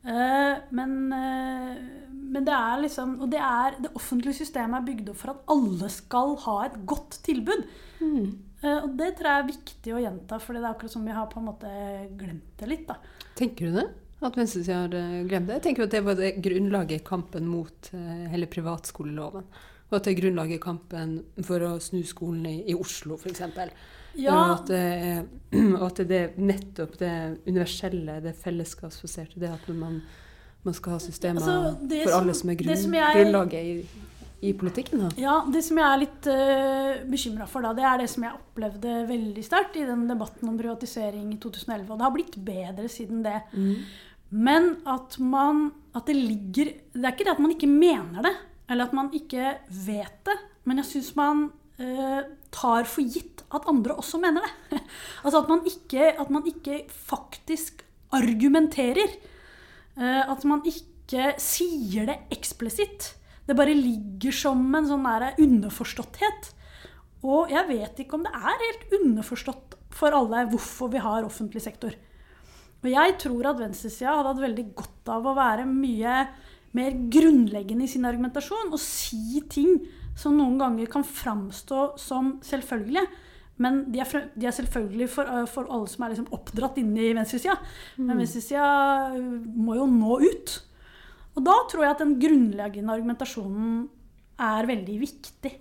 [0.02, 5.20] Uh, men, men, det er liksom Og det, er, det offentlige systemet er bygd opp
[5.20, 7.68] for at alle skal ha et godt tilbud.
[8.02, 8.32] Mm.
[8.66, 11.28] og det tror jeg er viktig å gjenta, for det er akkurat som vi har
[11.30, 11.74] på en måte
[12.18, 12.88] glemt det litt.
[12.90, 12.98] da.
[13.38, 13.88] Tenker du det?
[14.22, 15.60] At venstresida har eh, glemt det.
[15.60, 17.90] Jeg tenker at det var det grunnlaget i kampen mot
[18.30, 19.48] hele privatskoleloven.
[19.92, 23.42] Og at det er grunnlaget i kampen for å snu skolen i, i Oslo, f.eks.
[24.20, 24.38] Ja.
[24.56, 25.26] At, det,
[25.80, 27.16] og at det er nettopp det
[27.48, 30.00] universelle, det fellesskapsbaserte, det at man,
[30.68, 34.08] man skal ha systemer altså, for alle som er grunn, som jeg, grunnlaget i,
[34.42, 35.06] i politikken?
[35.06, 35.10] Da.
[35.22, 38.38] Ja, Det som jeg er litt uh, bekymra for, da, det er det som jeg
[38.40, 41.90] opplevde veldig sterkt i den debatten om privatisering i 2011.
[41.90, 43.38] Og det har blitt bedre siden det.
[43.54, 43.76] Mm.
[44.32, 48.32] Men at man At det ligger Det er ikke det at man ikke mener det,
[48.72, 51.50] eller at man ikke vet det, men jeg syns man
[51.82, 54.82] uh, tar for gitt at andre også mener det.
[55.24, 57.84] altså at man ikke, at man ikke faktisk
[58.16, 59.18] argumenterer.
[59.98, 63.14] Eh, at man ikke sier det eksplisitt.
[63.48, 65.08] Det bare ligger som en sånn
[65.44, 66.54] underforståtthet.
[67.28, 71.62] Og jeg vet ikke om det er helt underforstått for alle hvorfor vi har offentlig
[71.62, 71.94] sektor.
[72.82, 76.16] Og jeg tror at venstresida hadde hatt veldig godt av å være mye
[76.78, 79.82] mer grunnleggende i sin argumentasjon og si ting
[80.18, 83.04] som noen ganger kan framstå som selvfølgelige.
[83.62, 87.10] Men de er, de er selvfølgelig for, øh, for, alle som er liksom oppdratt inne
[87.10, 87.58] i venstresida.
[87.98, 88.06] Mm.
[88.06, 88.68] Men venstresida
[89.18, 90.56] øh, må jo nå ut.
[91.36, 93.84] Og da tror jeg at den grunnleggende argumentasjonen
[94.42, 95.54] er veldig viktig.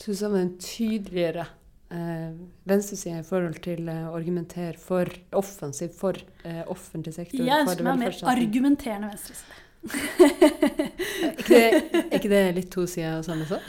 [0.00, 1.46] Så som en tydeligere
[1.92, 2.36] eh,
[2.68, 7.42] venstreside i forhold til eh, å argumentere for offensivt for eh, offentlig sektor?
[7.44, 9.66] Jeg ønsker meg mer argumenterende venstreside.
[9.80, 11.62] er, ikke det,
[12.00, 13.64] er ikke det litt to sider av samme sak?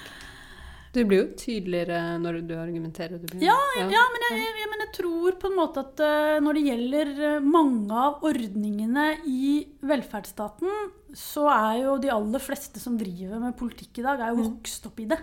[0.91, 3.19] Du blir jo tydeligere når du argumenterer.
[3.19, 6.39] Du ja, ja, ja, men jeg, jeg, men jeg, tror på en måte at uh,
[6.43, 9.53] når det gjelder uh, mange av ordningene i
[9.87, 14.41] velferdsstaten, så er jo de aller fleste som driver med politikk i dag, er jo
[14.41, 14.49] mm.
[14.49, 15.21] vokst opp i det.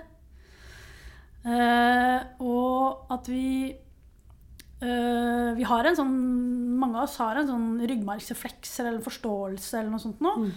[1.45, 3.71] Uh, og at vi
[4.83, 6.17] uh, Vi har en sånn
[6.77, 10.33] Mange av oss har en sånn ryggmargsrefleks eller forståelse eller noe sånt nå.
[10.43, 10.51] Mm.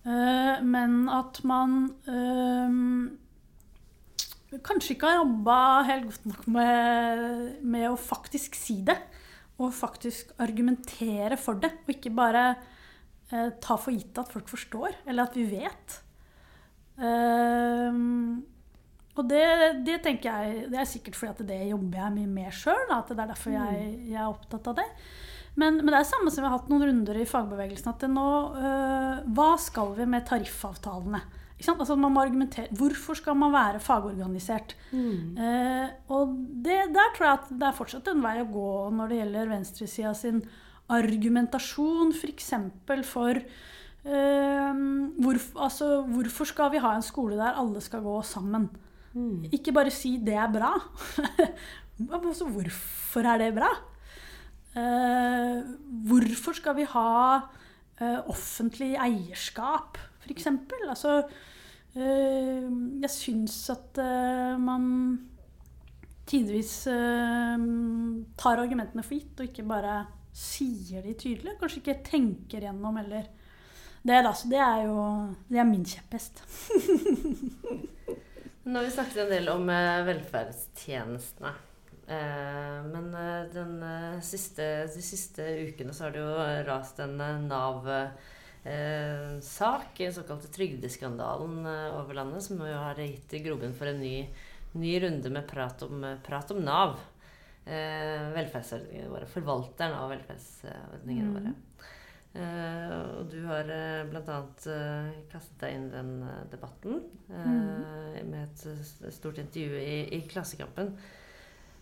[0.00, 1.78] Uh, men at man
[4.66, 5.56] kanskje ikke har jobba
[5.88, 7.24] helt godt nok med,
[7.62, 8.98] med, å faktisk si det.
[9.60, 11.72] Og faktisk argumentere for det.
[11.84, 12.44] Og ikke bare
[13.30, 16.00] ta for gitt at folk forstår, eller at vi vet.
[16.98, 18.40] Uh,
[19.18, 19.44] og det,
[19.86, 22.86] det, tenker jeg, det er sikkert fordi at det jobber jeg mye med sjøl.
[22.94, 24.06] At det er derfor jeg, mm.
[24.12, 24.86] jeg, er opptatt av det.
[25.58, 27.90] Men, men, det er samme som vi har hatt noen runder i fagbevegelsen.
[27.90, 31.20] at nå, øh, Hva skal vi med tariffavtalene?
[31.68, 32.70] Altså man må argumentere.
[32.76, 34.76] Hvorfor skal man være fagorganisert?
[34.92, 35.36] Mm.
[35.36, 36.34] Eh, og
[36.64, 39.52] det, der tror jeg at det er fortsatt en vei å gå når det gjelder
[39.52, 40.40] venstresida sin
[40.90, 42.48] argumentasjon, f.eks.
[42.88, 44.80] for, for eh,
[45.20, 48.70] hvor, altså, hvorfor skal vi ha en skole der alle skal gå sammen?
[49.12, 49.50] Mm.
[49.52, 50.80] Ikke bare si 'det er bra'.
[52.16, 53.70] altså, hvorfor er det bra?
[54.76, 55.62] Eh,
[56.06, 57.40] hvorfor skal vi ha
[58.00, 60.46] eh, offentlig eierskap, f.eks.?
[60.88, 61.24] Altså,
[61.94, 64.84] jeg syns at eh, man
[66.30, 67.64] tidvis eh,
[68.38, 70.04] tar argumentene for gitt, og ikke bare
[70.36, 71.56] sier de tydelig.
[71.58, 73.26] Kanskje ikke tenker gjennom heller.
[74.00, 75.00] Det, det er jo
[75.50, 76.44] det er min kjepphest.
[78.70, 81.52] Nå har vi snakket en del om eh, velferdstjenestene.
[82.10, 87.20] Eh, men eh, den eh, siste, de siste ukene så har det jo rast en
[88.64, 91.62] Nav-sak, den såkalte trygdeskandalen
[91.96, 94.26] over landet, som jo har gitt grobunn for en ny,
[94.76, 96.98] ny runde med prat om, prat om Nav.
[97.64, 99.26] velferdsordningene våre.
[99.32, 101.34] Forvalteren av velferdsordningene mm.
[101.38, 101.54] våre.
[102.30, 104.36] Eh, og du har eh, bl.a.
[104.70, 108.28] Eh, kastet deg inn i den uh, debatten mm.
[108.30, 110.94] med et stort intervju i, i Klassekampen.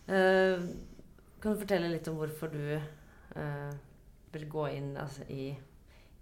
[0.09, 2.63] Kan du fortelle litt om hvorfor du
[4.33, 5.51] vil gå inn altså, i,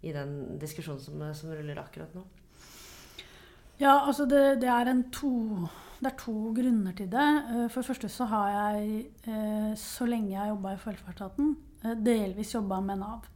[0.01, 2.23] i, den diskusjonen som, som, ruller akkurat nå?
[3.77, 5.31] Ja, altså det, det, er to,
[5.99, 7.29] det, er to, grunner til det.
[7.49, 9.07] Uh, for det første så har jeg,
[9.77, 11.55] så lenge jeg jobba i velferdsstaten,
[12.05, 13.27] delvis jobba med Nav.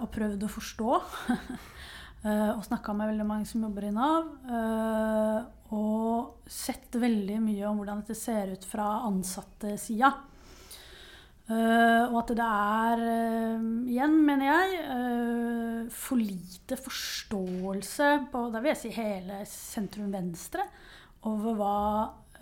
[0.00, 0.94] Og prøvd å forstå.
[2.56, 4.30] og snakka med veldig mange som jobber i Nav
[5.74, 10.12] og sett veldig mye om hvordan dette ser ut fra ansattesida.
[11.44, 18.62] Uh, og at det er, uh, igjen mener jeg, uh, for lite forståelse på da
[18.64, 20.64] vil jeg si hele sentrum-venstre
[21.28, 21.76] over hva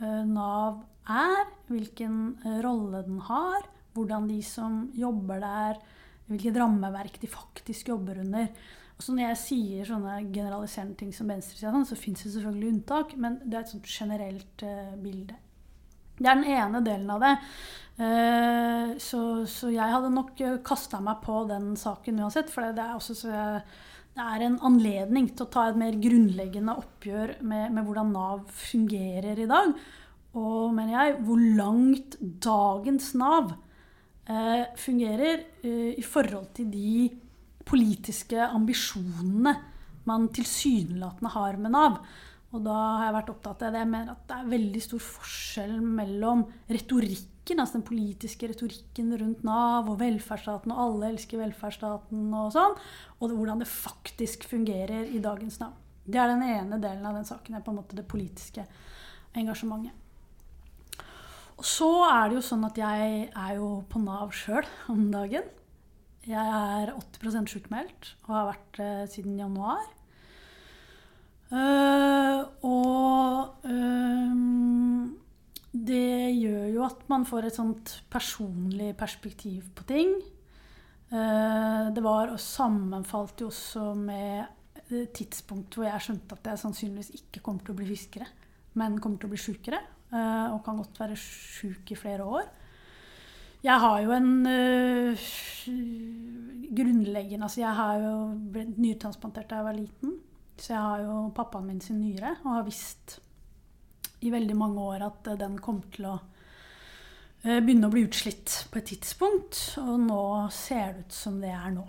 [0.02, 2.14] Nav er, hvilken
[2.64, 5.82] rolle den har, hvordan de som jobber der,
[6.30, 8.48] hvilket rammeverk de faktisk jobber under.
[8.96, 12.72] Og Så når jeg sier sånne generaliserende ting som venstresida, sånn, så fins det selvfølgelig
[12.72, 14.66] unntak, men det er et sånt generelt
[15.04, 15.38] bilde.
[16.18, 17.32] Det er den ene delen av det.
[18.02, 22.50] Uh, så, så, jeg hadde nok eh, kasta meg på den saken uansett.
[22.50, 23.60] For det er, også, jeg,
[24.16, 28.46] det er en anledning til å ta et mer grunnleggende oppgjør med, med hvordan Nav
[28.58, 29.74] fungerer i dag.
[30.34, 33.52] Og mener jeg, hvor langt dagens Nav
[34.26, 37.06] eh, fungerer i forhold til de
[37.68, 39.54] politiske ambisjonene
[40.08, 42.00] man tilsynelatende har med Nav.
[42.52, 43.82] Og da har jeg vært opptatt av det.
[43.84, 49.42] Jeg mener at det er veldig stor forskjell mellom retorikken, altså den politiske retorikken rundt
[49.44, 52.76] Nav og velferdsstaten, og alle elsker velferdsstaten og sånn,
[53.20, 55.74] og hvordan det faktisk fungerer i dagens Nav.
[56.04, 57.54] Det er den ene delen av den saken.
[57.54, 58.64] er på en måte det politiske
[59.34, 59.92] engasjementet.
[61.58, 65.44] Og så er det jo sånn at jeg er jo på Nav sjøl om dagen.
[66.26, 69.82] Jeg er 80 sjukmeldt og har vært det uh, siden januar.
[71.52, 75.21] Uh, og um,
[75.72, 80.14] det gjør jo at man får et sånt personlig perspektiv på ting.
[81.12, 86.60] Uh, det var og sammenfalt jo også med et tidspunkt hvor jeg skjønte at jeg
[86.60, 88.28] sannsynligvis ikke kommer til å bli fiskere,
[88.76, 89.80] men kommer til å bli sjukere.
[90.12, 92.50] og kan godt være sjuk i flere år.
[93.62, 95.18] Jeg har jo en øh,
[96.76, 98.14] grunnleggende altså Jeg har jo
[98.52, 100.16] blitt nyretransplantert da jeg var liten.
[100.58, 103.20] Så jeg har jo pappaen min sin nyre og har visst
[104.22, 108.62] i veldig mange år at uh, den kom til å uh, begynne å bli utslitt
[108.70, 109.60] på et tidspunkt.
[109.82, 110.22] Og nå
[110.54, 111.86] ser det ut som det er nå.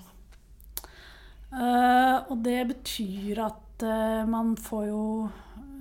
[1.54, 3.84] og det betyr at
[4.26, 5.02] man får jo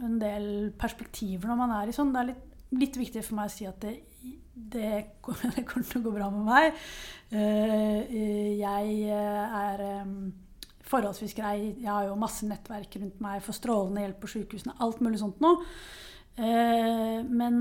[0.04, 2.10] en del perspektiver når man er i sånn.
[2.12, 2.42] Det er litt,
[2.82, 3.94] litt viktig for meg å si at det
[4.54, 5.04] det,
[5.56, 6.78] det, kommer til å gå bra med meg.
[7.32, 8.14] Eh,
[8.60, 9.84] jeg eh, er
[10.92, 11.56] forholdsvis grei.
[11.80, 14.76] Jeg har jo masse nettverk rundt meg, får strålende hjelp på sykehusene.
[14.84, 15.64] Alt mulig sånt noe.
[16.32, 17.58] Eh, men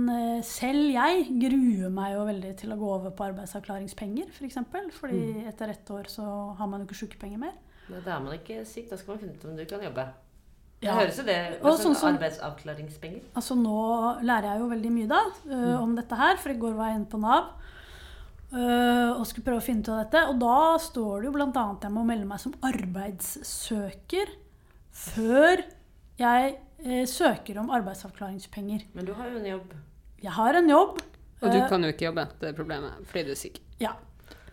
[0.47, 4.39] selv jeg gruer meg jo veldig til å gå over på arbeidsavklaringspenger, f.eks.
[4.39, 5.45] For eksempel, fordi mm.
[5.51, 6.25] etter ett år så
[6.57, 7.55] har man jo ikke sykepenger mer.
[7.91, 8.89] Men da er man ikke syk.
[8.91, 10.05] Da skal man finne ut om du kan jobbe.
[10.81, 10.95] Det ja.
[10.97, 13.25] høres jo det altså, sånn som, Arbeidsavklaringspenger.
[13.37, 13.81] Altså Nå
[14.25, 17.01] lærer jeg jo veldig mye da uh, om dette her, for i går var jeg
[17.01, 17.51] inne på Nav.
[18.51, 20.23] Uh, og skulle prøve å finne ut av dette.
[20.31, 21.67] Og da står det jo bl.a.
[21.85, 24.33] jeg må melde meg som arbeidssøker
[25.03, 25.61] før
[26.21, 26.57] jeg
[27.09, 28.87] søker om arbeidsavklaringspenger.
[28.97, 29.73] Men du har jo en jobb.
[30.21, 31.01] Jeg har en jobb.
[31.41, 33.61] Og du kan jo ikke jobbe, det er problemet, fordi du er syk.
[33.81, 33.95] Ja.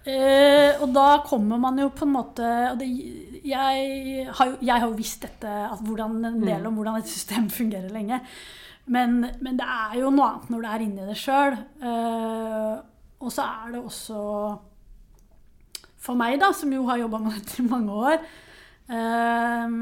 [0.09, 2.87] Eh, og da kommer man jo på en måte og det,
[3.45, 5.51] jeg, har jo, jeg har jo visst dette,
[5.85, 6.69] hvordan, en del mm.
[6.71, 8.23] om hvordan et system fungerer lenge.
[8.89, 11.59] Men, men, det er jo noe annet når du er inni det sjøl.
[11.83, 12.75] Eh,
[13.19, 14.23] og så er det også
[15.99, 18.21] for meg, da, som jo har jobba med dette i mange år
[18.89, 19.73] uh,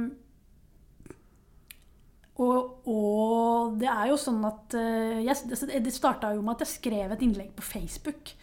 [2.42, 7.14] og, og, det er jo sånn at jeg, Det starta jo med at jeg skrev
[7.14, 8.34] et innlegg på Facebook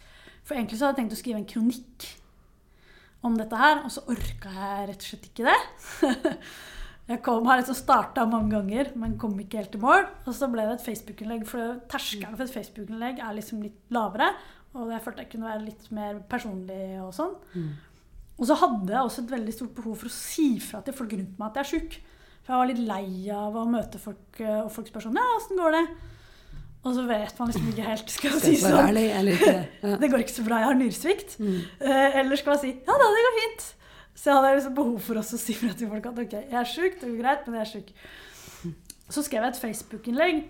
[0.44, 2.06] for egentlig så hadde jeg tenkt å skrive en kronikk
[3.24, 5.58] om dette her, og så orka jeg rett og slett ikke det.
[7.04, 10.06] Jeg kom, har liksom starta mange ganger, men kom ikke helt i mål.
[10.24, 14.30] Og så ble det et Facebook-innlegg, for terskelen for et Facebook-innlegg er liksom litt lavere.
[14.72, 17.34] Og jeg følte jeg kunne være litt mer personlig og sånn.
[17.52, 17.66] Mm.
[18.38, 21.12] Og så hadde jeg også et veldig stort behov for å si fra til folk
[21.12, 21.98] rundt meg at jeg er sjuk.
[22.44, 25.60] For jeg var litt lei av å møte folk, og folk spør sånn Ja, åssen
[25.60, 25.84] går det?
[26.84, 28.76] Og så vet man liksom ikke helt skal si sånn.
[28.76, 29.06] Ærlig,
[29.48, 29.94] ja.
[30.00, 31.38] Det går ikke så bra, jeg har nyresvikt.
[31.40, 31.54] Mm.
[31.80, 33.64] Uh, eller skal man si ja da, det går fint.
[34.14, 36.58] Så jeg hadde liksom behov for også å si fra til folk at ok, jeg
[36.60, 38.76] er sjuk, det går greit, men jeg er sjuk.
[39.14, 40.44] Så skrev jeg et Facebook-innlegg.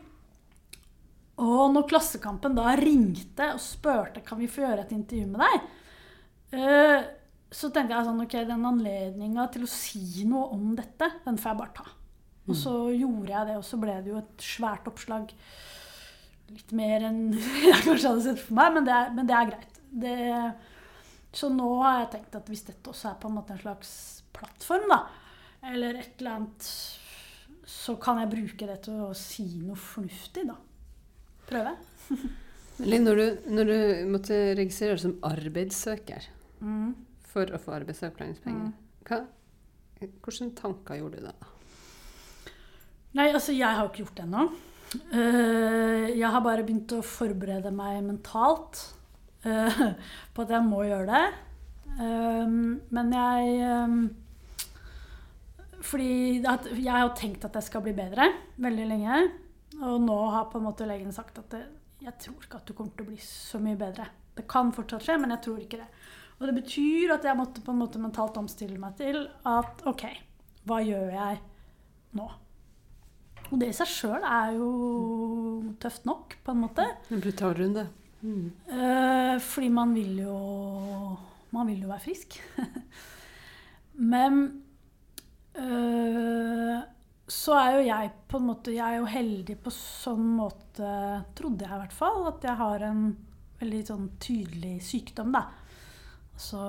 [1.45, 5.70] Og når Klassekampen da ringte og spurte kan vi få gjøre et intervju med deg,
[6.59, 6.99] uh,
[7.55, 11.52] så tenkte jeg sånn ok, den anledninga til å si noe om dette, den får
[11.52, 11.86] jeg bare ta.
[12.44, 12.96] Og så mm.
[12.98, 15.30] gjorde jeg det, og så ble det jo et svært oppslag
[16.52, 17.20] litt mer enn
[17.70, 19.80] jeg kanskje hadde sett for meg, men det er, men det er greit.
[20.05, 20.18] Det,
[21.34, 23.94] så nå har jeg tenkt at hvis dette også er på en måte en slags
[24.34, 25.00] plattform, da,
[25.70, 26.70] eller et eller annet,
[27.70, 30.59] så kan jeg bruke det til å si noe fornuftig, da.
[31.48, 31.76] Prøve.
[32.90, 36.24] Linn, når, når, du måtte registrere deg som arbeidssøker
[36.59, 36.88] mm.
[37.35, 39.26] For å få arbeidsavklaringspenger, mm.
[39.99, 41.35] hvilke tanker gjorde du da?
[43.14, 44.45] Nei, altså jeg har ikke gjort det ennå.
[45.11, 48.82] Uh, jeg har bare begynt å forberede meg mentalt
[49.47, 49.80] uh,
[50.35, 51.24] på at jeg må gjøre det.
[51.95, 53.76] Um, men jeg
[55.85, 58.30] Fordi jeg har tenkt at jeg skal bli bedre
[58.62, 59.20] veldig lenge.
[59.82, 61.55] Og nå har på en måte legen sagt at
[62.05, 64.07] jeg tror ikke at du kommer til å bli så mye bedre.
[64.35, 65.87] Det kan fortsatt skje, men jeg tror ikke det.
[66.41, 70.07] Og det betyr at jeg måtte på en måte mentalt omstille meg til at OK,
[70.66, 71.39] hva gjør jeg
[72.18, 72.26] nå?
[73.51, 74.70] Og det i seg sjøl er jo
[75.82, 76.87] tøft nok, på en måte.
[77.12, 77.87] En brutal runde.
[78.24, 78.49] Mm.
[78.70, 80.37] Uh, fordi man vil jo
[81.53, 82.39] Man vil jo være frisk.
[84.14, 84.39] Men
[85.59, 86.78] uh,
[87.28, 90.89] så er jo jeg på en måte Jeg er jo heldig på sånn måte,
[91.37, 93.05] trodde jeg i hvert fall, at jeg har en
[93.61, 95.45] veldig sånn tydelig sykdom, da.
[96.37, 96.61] Så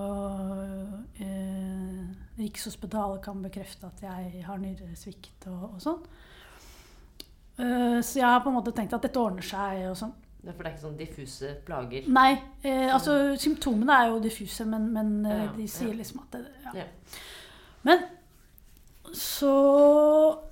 [1.19, 2.01] eh,
[2.37, 6.03] Rikshospitalet kan bekrefte at jeg har nyresvikt og, og sånn.
[7.55, 9.85] Uh, så jeg har på en måte tenkt at dette ordner seg.
[9.89, 10.11] og sånn.
[10.45, 12.09] Det for det er ikke sånn diffuse plager?
[12.13, 12.35] Nei.
[12.61, 16.43] Eh, altså Symptomene er jo diffuse, men, men ja, ja, de sier liksom at det,
[16.75, 16.85] ja.
[17.85, 18.03] Men
[19.15, 19.55] så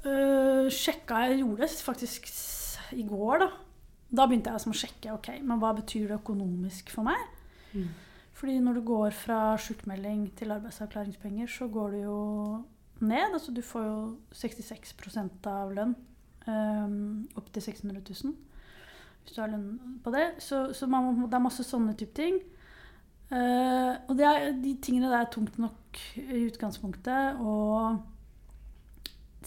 [0.05, 2.31] uh, sjekka jeg gjorde det faktisk
[2.95, 3.51] i går, da.
[4.13, 7.21] Da begynte jeg liksom å sjekke ok, men hva betyr det økonomisk for meg.
[7.73, 7.87] Mm.
[8.33, 12.17] Fordi når du går fra sjukmelding til arbeidsavklaringspenger, så går du jo
[12.99, 13.33] ned.
[13.33, 13.99] Altså du får jo
[14.33, 15.93] 66% av lønn
[16.47, 18.33] Um, Opptil 600 000.
[19.23, 20.25] Hvis du har lønn på det.
[20.43, 22.41] Så, så man, det er masse sånne type ting.
[23.31, 27.39] Uh, og er, de tingene der er tungt nok i utgangspunktet.
[27.39, 28.01] Og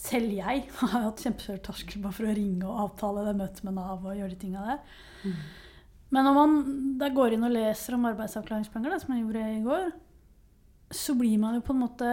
[0.00, 4.04] selv jeg har hatt kjempestor terskel for å ringe og avtale det møtet med Nav
[4.04, 4.98] og gjøre de tinga der.
[5.26, 5.38] Mm.
[6.14, 6.56] Men når man
[7.00, 9.88] da går inn og leser om arbeidsavklaringspenger, da, som jeg gjorde i går,
[10.94, 12.10] så blir man jo på en måte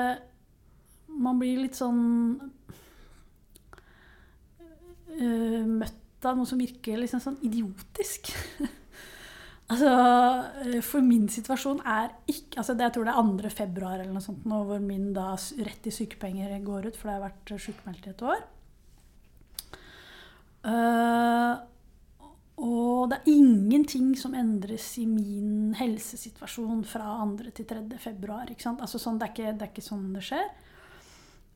[1.14, 2.00] Man blir litt sånn
[5.14, 8.32] øh, møtt av noe som virker liksom sånn idiotisk.
[9.72, 13.52] altså, uh, for min situasjon er ikke altså det, Jeg tror det er 2.
[13.54, 17.18] februar eller noe sånt nå, hvor min da rett til sykepenger går ut, for det
[17.20, 18.42] har vært sykemeldt i et år.
[20.64, 21.62] Uh,
[22.62, 27.50] og det er ingenting som endres i min helsesituasjon fra 2.
[27.58, 27.82] til 3.
[28.02, 28.52] februar.
[28.52, 30.52] Altså sånn, det, er ikke, det, er ikke, sånn det skjer.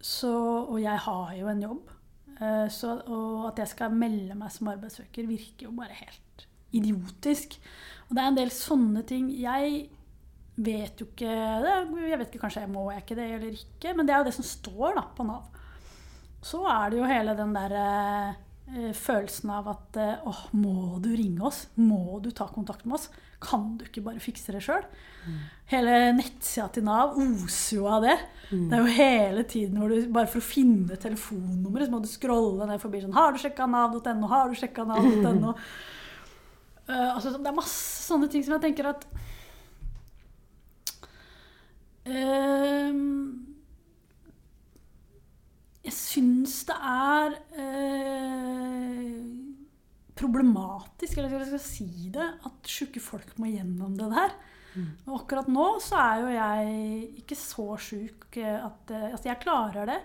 [0.02, 0.32] Så,
[0.64, 1.92] og jeg har jo en jobb.
[2.38, 7.60] Eh, så, og at jeg skal melde meg som arbeidssøker, virker jo bare helt idiotisk.
[8.08, 9.30] Og det er en del sånne ting.
[9.38, 9.86] Jeg
[10.58, 11.78] vet jo ikke det.
[12.10, 14.30] Jeg vet ikke, Kanskje jeg må jeg ikke det eller ikke, men det er jo
[14.32, 15.46] det som står da, på Nav.
[16.42, 21.10] Så er det jo hele den der eh, følelsen av at eh, åh, må du
[21.16, 21.66] ringe oss?
[21.80, 23.08] Må du ta kontakt med oss?
[23.44, 24.84] Kan du ikke bare fikse det sjøl?
[25.28, 25.38] Mm.
[25.72, 28.18] Hele nettsida til Nav oser jo av det.
[28.50, 28.66] Mm.
[28.68, 32.10] Det er jo hele tiden hvor du bare for å finne telefonnummeret, så må du
[32.12, 34.32] scrolle ned forbi sånn Har du sjekka nav.no?
[34.32, 35.56] Har du sjekka nav.no?
[36.88, 39.08] uh, altså, det er masse sånne ting som jeg tenker at
[42.08, 42.96] Uh,
[45.88, 49.22] jeg syns det er eh,
[50.18, 54.36] problematisk, eller skal jeg si det, at sjuke folk må gjennom det der.
[54.76, 54.92] Mm.
[55.08, 59.98] Og akkurat nå så er jo jeg ikke så sjuk at Altså, jeg klarer det.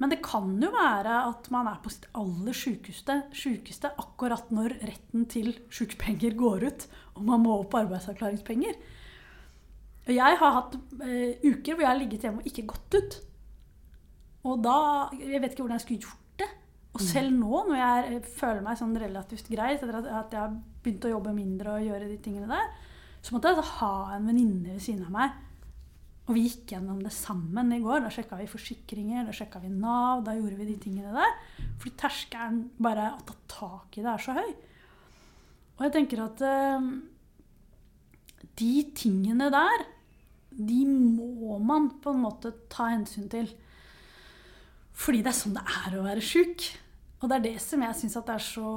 [0.00, 4.78] Men det kan jo være at man er på sitt aller sjukeste, sjukeste akkurat når
[4.80, 6.86] retten til sykepenger går ut,
[7.18, 8.78] og man må opp på arbeidsavklaringspenger.
[10.06, 13.18] Og jeg har hatt eh, uker hvor jeg har ligget hjemme og ikke gått ut.
[14.48, 16.48] Og da Jeg vet ikke hvordan jeg skulle gjort det.
[16.94, 21.06] Og selv nå, når jeg føler meg sånn relativt grei etter at jeg har begynt
[21.06, 22.72] å jobbe mindre og gjøre de tingene der,
[23.20, 25.36] så måtte jeg altså ha en venninne ved siden av meg.
[26.30, 28.04] Og vi gikk gjennom det sammen i går.
[28.04, 30.24] Da sjekka vi forsikringer, da sjekka vi Nav.
[30.26, 31.32] Da gjorde vi de tingene der.
[31.80, 34.52] Fordi terskelen bare å ta tak i det er så høy.
[35.74, 36.86] Og jeg tenker at uh,
[38.60, 39.84] de tingene der,
[40.54, 43.50] de må man på en måte ta hensyn til.
[45.00, 46.66] Fordi det er sånn det er å være sjuk.
[47.20, 48.70] Og det er det som jeg syns er så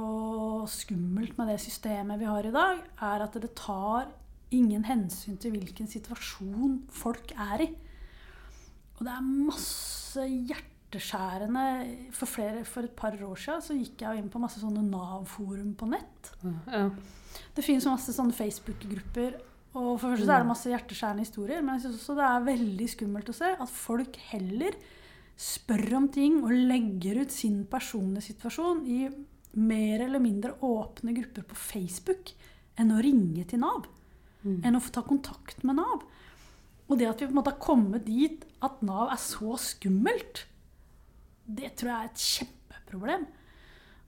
[0.68, 4.10] skummelt med det systemet vi har i dag, er at det tar
[4.54, 7.70] ingen hensyn til hvilken situasjon folk er i.
[8.94, 11.64] Og det er masse hjerteskjærende
[12.14, 15.72] For, flere, for et par år siden så gikk jeg inn på masse sånne Nav-forum
[15.80, 16.30] på nett.
[16.70, 16.86] Ja.
[17.56, 19.40] Det finnes masse sånne Facebook-grupper.
[19.74, 22.46] Og for første så er det masse hjerteskjærende historier, men jeg syns også det er
[22.52, 24.76] veldig skummelt å se at folk heller
[25.36, 29.00] spør om ting og legger ut sin personlige situasjon i
[29.58, 32.32] mer eller mindre åpne grupper på Facebook
[32.80, 33.86] enn å ringe til Nav.
[34.44, 34.60] Mm.
[34.66, 36.02] Enn å få ta kontakt med Nav.
[36.84, 40.44] Og det at vi på en måte har kommet dit at Nav er så skummelt,
[41.44, 43.26] det tror jeg er et kjempeproblem.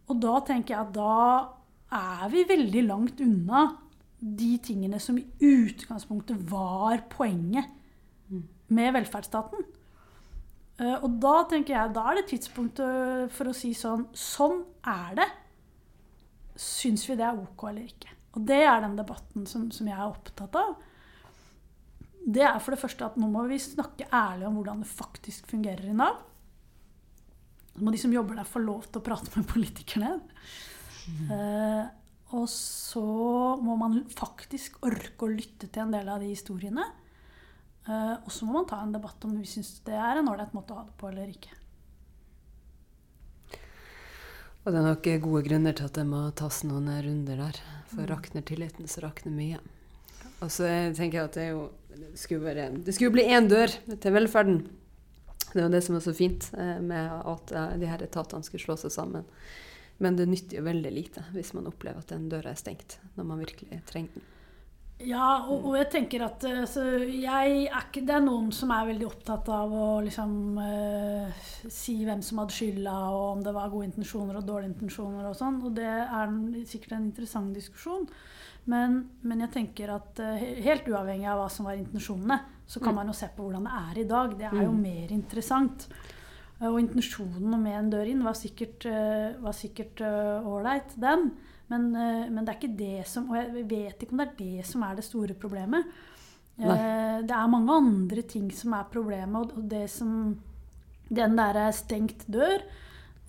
[0.06, 1.16] Og da tenker jeg at da
[1.96, 3.66] er vi veldig langt unna
[4.16, 7.68] de tingene som i utgangspunktet var poenget
[8.30, 8.44] mm.
[8.74, 9.66] med velferdsstaten.
[10.76, 15.16] Eh, og da tenker jeg, da er det tidspunktet for å si sånn Sånn er
[15.22, 15.28] det.
[16.60, 18.12] Syns vi det er ok eller ikke?
[18.36, 20.74] Og det er den debatten som, som, jeg er opptatt av.
[22.26, 25.48] Det er for det første at nå må vi snakke ærlig om hvordan det faktisk
[25.48, 26.18] fungerer i Nav.
[27.76, 30.12] Så må de som jobber der, få lov til å prate med politikerne.
[31.06, 31.32] Mm.
[31.32, 31.82] Eh,
[32.36, 33.06] og så
[33.62, 36.84] må man faktisk orke å lytte til en del av de historiene.
[37.86, 40.54] Uh, og så må man ta en debatt om vi syns det er en ålreit
[40.56, 41.54] måte å ha det på eller ikke.
[44.66, 47.60] Og det er nok gode grunner til at det må tas noen runder der.
[47.92, 48.08] For mm.
[48.10, 49.60] rakner tilliten, så rakner mye.
[50.42, 50.66] Og så
[50.96, 54.58] tenker jeg at det, jo, det skulle være Det skulle bli én dør til velferden.
[55.52, 58.44] Det er jo det som er så fint eh, med at eh, de her etatene
[58.44, 59.28] skulle slå seg sammen.
[60.02, 63.30] Men det nytter jo veldig lite hvis man opplever at den døra er stengt når
[63.30, 64.26] man virkelig trenger den.
[65.04, 68.86] Ja, og, og, jeg tenker at altså, jeg er ikke, Det er noen som er
[68.88, 73.68] veldig opptatt av å liksom eh, si hvem som hadde skylda, og om det var
[73.72, 75.58] gode intensjoner og dårlige intensjoner og sånn.
[75.68, 76.32] Og det er
[76.64, 78.08] sikkert en interessant diskusjon.
[78.72, 82.96] Men, men jeg tenker at uh, helt uavhengig av hva som var intensjonene, så kan
[82.96, 82.96] mm.
[82.98, 84.32] man jo se på hvordan det er i dag.
[84.40, 84.80] Det er jo mm.
[84.82, 85.86] mer interessant.
[86.56, 88.88] Uh, og intensjonen med en dør inn var sikkert
[90.00, 91.28] ålreit, den.
[91.72, 94.38] Men, eh, men, det er ikke det som Og jeg vet ikke om det er
[94.38, 95.88] det som er det store problemet.
[96.56, 96.72] Nei.
[96.72, 100.36] Eh, det er mange andre ting som er problemet, og det som
[101.06, 102.64] Den derre stengt dør,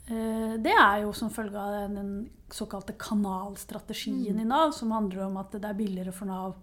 [0.09, 4.41] eh, det er jo som følge av den såkalte kanalstrategien mm.
[4.41, 6.55] i Nav, som handler om at det er billigere for Nav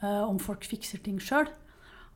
[0.00, 1.48] om folk fikser ting sjøl.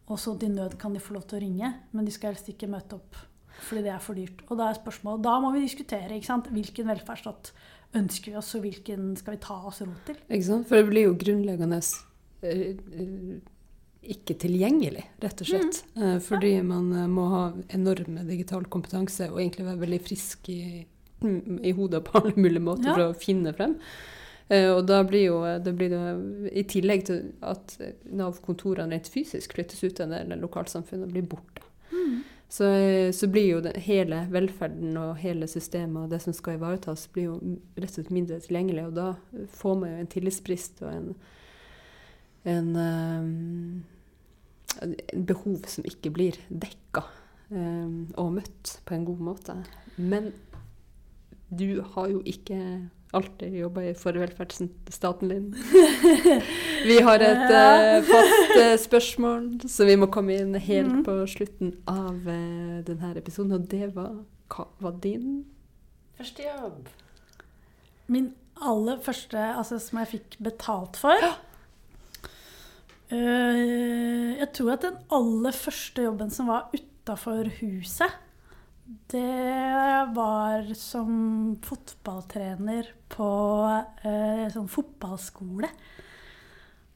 [0.09, 2.48] Og så til nød kan de få lov til å ringe, men de skal helst
[2.48, 3.16] ikke møte opp
[3.61, 4.40] fordi det er for dyrt.
[4.48, 6.48] Og da er spørsmålet, da må vi diskutere ikke sant?
[6.48, 7.53] hvilken velferdsstat
[7.97, 10.20] ønsker vi oss, og hvilken skal vi ta oss råd til?
[10.28, 10.68] Ikke sant?
[10.68, 13.34] For det blir jo grunnleggende uh,
[14.14, 15.82] ikke tilgjengelig, rett og slett.
[15.97, 16.05] Mm.
[16.05, 17.43] Uh, fordi man uh, må ha
[17.76, 20.62] enorm digital kompetanse og egentlig være veldig frisk i,
[21.24, 22.97] mm, i hodet på alle mulige måter ja.
[22.97, 23.76] for å finne frem.
[24.51, 26.07] og da blir jo det blir det,
[26.59, 27.76] I tillegg til at
[28.11, 30.11] Nav-kontorene rent fysisk flyttes ut av
[30.41, 31.62] lokalsamfunnet, blir borte.
[31.93, 32.16] Mm.
[32.51, 32.66] Så,
[33.14, 37.28] så, blir jo det, hele velferden og hele systemet og det som skal ivaretas, blir
[37.28, 37.36] jo
[37.76, 38.88] rett og slett mindre tilgjengelig.
[38.88, 41.07] Og da får man jo en tillitsbrist og en,
[42.51, 43.84] en, um,
[45.14, 47.05] behov som ikke blir dekka
[47.55, 49.57] um, og møtt på en god måte.
[49.94, 50.32] Men
[51.55, 52.59] du har jo ikke
[53.11, 55.54] alltid jobba for velferdsstaten din.
[56.88, 61.02] Vi har et uh, fast uh, spørsmål, så vi må komme inn helt mm.
[61.04, 63.56] på slutten av uh, denne episoden.
[63.58, 64.14] Og det var
[64.50, 65.44] Hva var din
[66.18, 66.88] første jobb?
[68.11, 71.28] Min aller første, altså som jeg fikk betalt for.
[73.11, 78.18] Uh, jeg tror at den aller første jobben som var utafor huset,
[79.11, 81.11] det var som
[81.64, 83.30] fotballtrener på
[84.03, 85.70] eh, sånn fotballskole.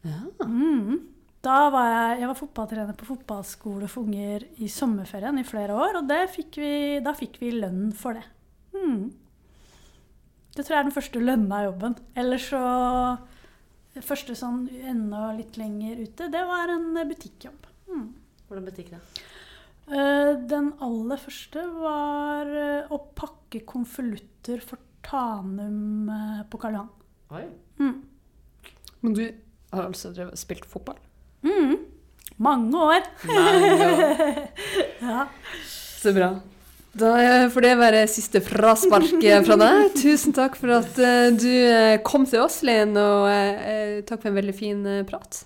[0.05, 0.21] Ja.
[0.45, 1.03] Mm.
[1.45, 6.01] Da var jeg, jeg var fotballtrener på fotballskole for unger i sommerferien i flere år,
[6.01, 6.73] og fikk vi,
[7.05, 8.25] da fikk vi lønn for det.
[8.75, 9.13] Mm.
[10.55, 11.97] Det tror jeg er den første lønna jobben.
[12.19, 12.65] Eller så
[14.03, 17.69] Første sånn enda litt lenger ute, det var en butikkjobb.
[17.87, 18.09] Mm.
[18.49, 18.99] Hvordan butikk da?
[19.85, 26.89] Uh, den aller første var uh, å pakke konvolutter for Tanum uh, på Karl Johan.
[27.37, 27.43] Oi.
[27.83, 27.99] Mm.
[29.05, 29.25] Men du
[29.75, 30.97] har altså drevet, spilt fotball?
[31.45, 31.77] Mm.
[32.41, 33.05] Mange år.
[33.29, 34.25] Mange år.
[35.05, 35.27] ja.
[35.69, 36.33] Så bra.
[36.95, 37.11] Da
[37.51, 39.89] får det være siste fraspark fra deg.
[40.01, 40.97] Tusen takk for at
[41.37, 41.51] du
[42.07, 43.27] kom til oss, Len, og
[44.07, 45.43] takk for en veldig fin prat.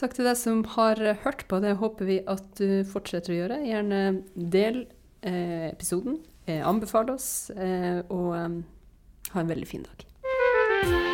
[0.00, 0.96] Takk til deg som har
[1.26, 1.58] hørt på.
[1.60, 3.60] Det håper vi at du fortsetter å gjøre.
[3.68, 4.00] Gjerne
[4.32, 4.86] del
[5.20, 11.09] episoden, anbefal oss, og ha en veldig fin dag.